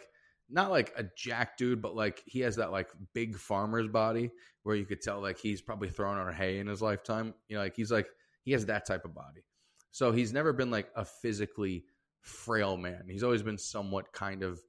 [0.50, 4.32] not like a jack dude, but like he has that like big farmer's body
[4.64, 7.34] where you could tell like he's probably thrown on hay in his lifetime.
[7.48, 8.08] You know, like he's like
[8.44, 9.44] he has that type of body.
[9.92, 11.86] So he's never been like a physically
[12.22, 13.06] frail man.
[13.10, 14.60] He's always been somewhat kind of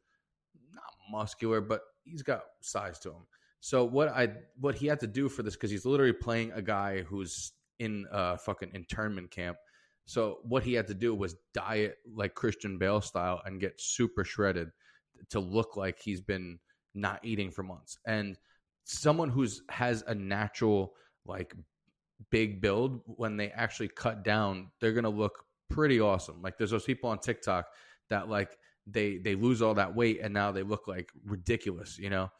[0.72, 3.26] not muscular, but he's got size to him.
[3.60, 4.28] So what I
[4.58, 8.06] what he had to do for this because he's literally playing a guy who's in
[8.12, 9.56] a fucking internment camp.
[10.06, 14.24] So what he had to do was diet like Christian Bale style and get super
[14.24, 14.70] shredded
[15.30, 16.58] to look like he's been
[16.94, 17.98] not eating for months.
[18.06, 18.38] And
[18.84, 20.94] someone who's has a natural
[21.26, 21.54] like
[22.30, 26.40] big build when they actually cut down, they're gonna look pretty awesome.
[26.42, 27.66] Like there's those people on TikTok
[28.08, 28.56] that like
[28.86, 32.30] they they lose all that weight and now they look like ridiculous, you know.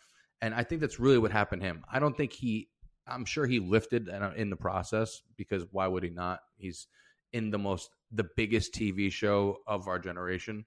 [0.41, 1.85] And I think that's really what happened to him.
[1.93, 2.69] I don't think he.
[3.07, 6.41] I'm sure he lifted in the process because why would he not?
[6.57, 6.87] He's
[7.33, 10.65] in the most the biggest TV show of our generation.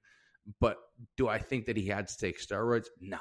[0.60, 0.78] But
[1.18, 2.88] do I think that he had to take steroids?
[3.00, 3.20] No.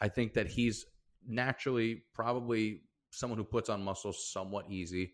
[0.00, 0.84] I think that he's
[1.26, 5.12] naturally probably someone who puts on muscle somewhat easy.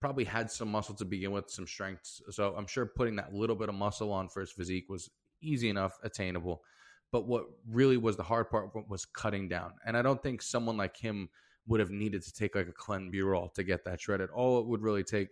[0.00, 2.20] Probably had some muscle to begin with, some strength.
[2.30, 5.08] So I'm sure putting that little bit of muscle on for his physique was
[5.40, 6.62] easy enough, attainable.
[7.10, 9.72] But what really was the hard part was cutting down.
[9.86, 11.28] And I don't think someone like him
[11.66, 14.30] would have needed to take like a clenbuterol to get that shredded.
[14.30, 15.28] All it would really take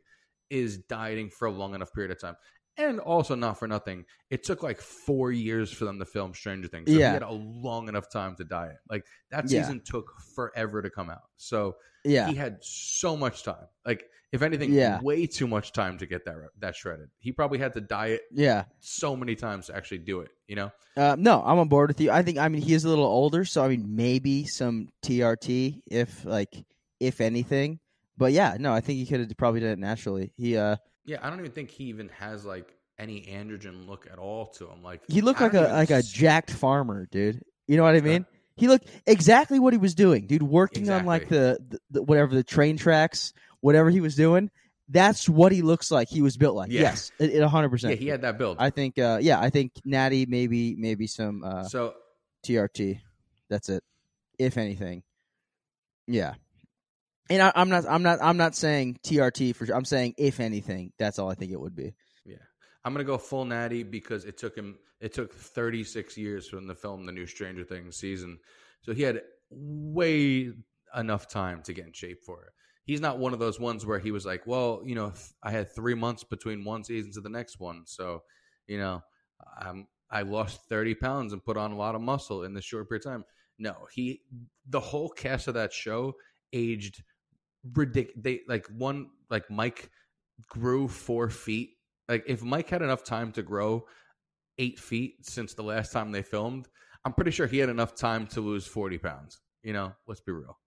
[0.51, 2.37] is dieting for a long enough period of time.
[2.79, 6.69] And also, not for nothing, it took like four years for them to film Stranger
[6.69, 6.91] Things.
[6.91, 7.09] So Yeah.
[7.09, 8.77] he had a long enough time to diet.
[8.91, 9.63] Like that Yeah.
[9.63, 11.31] season took forever to come out.
[11.37, 12.29] So Yeah.
[12.29, 13.67] he had so much time.
[13.87, 15.01] Like if anything, Yeah.
[15.01, 17.09] way too much time to get that that shredded.
[17.19, 18.65] He probably had to diet yeah.
[18.81, 20.31] so many times to actually do it.
[20.47, 20.73] You know?
[20.97, 22.11] Uh, no, I'm on board with you.
[22.11, 25.83] I think I mean he is a little older, so I mean maybe some TRT
[25.87, 26.55] if like
[27.01, 27.79] if anything.
[28.17, 30.33] But yeah, no, I think he could have probably done it naturally.
[30.37, 34.19] He uh Yeah, I don't even think he even has like any androgen look at
[34.19, 34.83] all to him.
[34.83, 37.43] Like he looked like a like a jacked farmer, dude.
[37.67, 38.27] You know what I mean?
[38.57, 40.43] He looked exactly what he was doing, dude.
[40.43, 43.35] Working on like the, the, the whatever the train tracks,
[43.67, 44.49] whatever he was doing.
[44.89, 46.09] That's what he looks like.
[46.09, 46.71] He was built like.
[46.71, 46.83] Yeah.
[46.83, 47.91] Yes, it, it 100%.
[47.91, 48.59] Yeah, he had that build.
[48.61, 48.97] I think.
[48.97, 51.95] Uh, yeah, I think Natty maybe maybe some uh, so
[52.47, 53.01] TRT.
[53.51, 53.83] That's it.
[54.39, 55.03] If anything,
[56.07, 56.35] yeah.
[57.29, 57.85] And I, I'm not.
[57.89, 58.21] I'm not.
[58.23, 59.67] I'm not saying TRT for.
[59.67, 59.75] sure.
[59.75, 61.95] I'm saying if anything, that's all I think it would be.
[62.25, 62.37] yeah,
[62.85, 64.79] I'm gonna go full natty because it took him.
[65.01, 68.39] It took 36 years from the film the new Stranger Things season,
[68.83, 70.53] so he had way
[70.97, 72.53] enough time to get in shape for it.
[72.87, 75.13] He's not one of those ones where he was like, well, you know,
[75.43, 78.23] I had three months between one season to the next one, so
[78.67, 79.03] you know,
[79.59, 82.89] I'm I lost 30 pounds and put on a lot of muscle in this short
[82.89, 83.25] period of time.
[83.59, 84.21] No, he
[84.69, 86.15] the whole cast of that show
[86.53, 87.03] aged
[87.75, 88.23] ridiculous.
[88.23, 89.91] They like one like Mike
[90.49, 91.71] grew four feet.
[92.09, 93.87] Like if Mike had enough time to grow
[94.59, 96.69] eight feet since the last time they filmed,
[97.05, 99.41] I'm pretty sure he had enough time to lose 40 pounds.
[99.63, 100.59] You know, let's be real.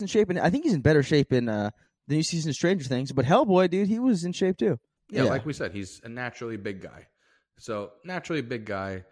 [0.00, 1.70] In shape, and I think he's in better shape in uh,
[2.08, 3.12] the new season of Stranger Things.
[3.12, 4.76] But Hellboy, dude, he was in shape too.
[5.08, 5.30] Yeah, Yeah.
[5.30, 7.06] like we said, he's a naturally big guy.
[7.58, 9.04] So naturally big guy,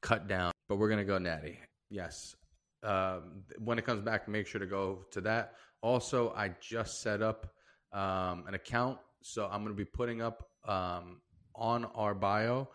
[0.00, 0.52] cut down.
[0.68, 1.58] But we're gonna go natty.
[1.90, 2.34] Yes.
[2.82, 5.54] Um, when it comes back, make sure to go to that.
[5.82, 7.52] Also, I just set up
[7.92, 11.20] um, an account, so I'm gonna be putting up um,
[11.54, 12.68] on our bio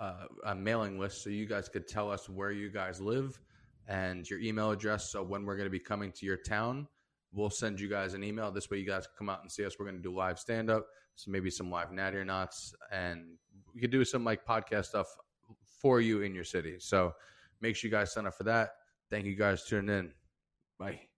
[0.00, 3.38] uh, a mailing list, so you guys could tell us where you guys live
[3.86, 5.10] and your email address.
[5.12, 6.88] So when we're gonna be coming to your town,
[7.34, 8.50] we'll send you guys an email.
[8.50, 9.78] This way, you guys can come out and see us.
[9.78, 13.24] We're gonna do live stand up so maybe some live natty or nots, and
[13.74, 15.08] we could do some like podcast stuff
[15.80, 16.76] for you in your city.
[16.78, 17.12] So
[17.60, 18.70] make sure you guys sign up for that.
[19.10, 20.12] Thank you guys tuning in.
[20.78, 21.13] Bye.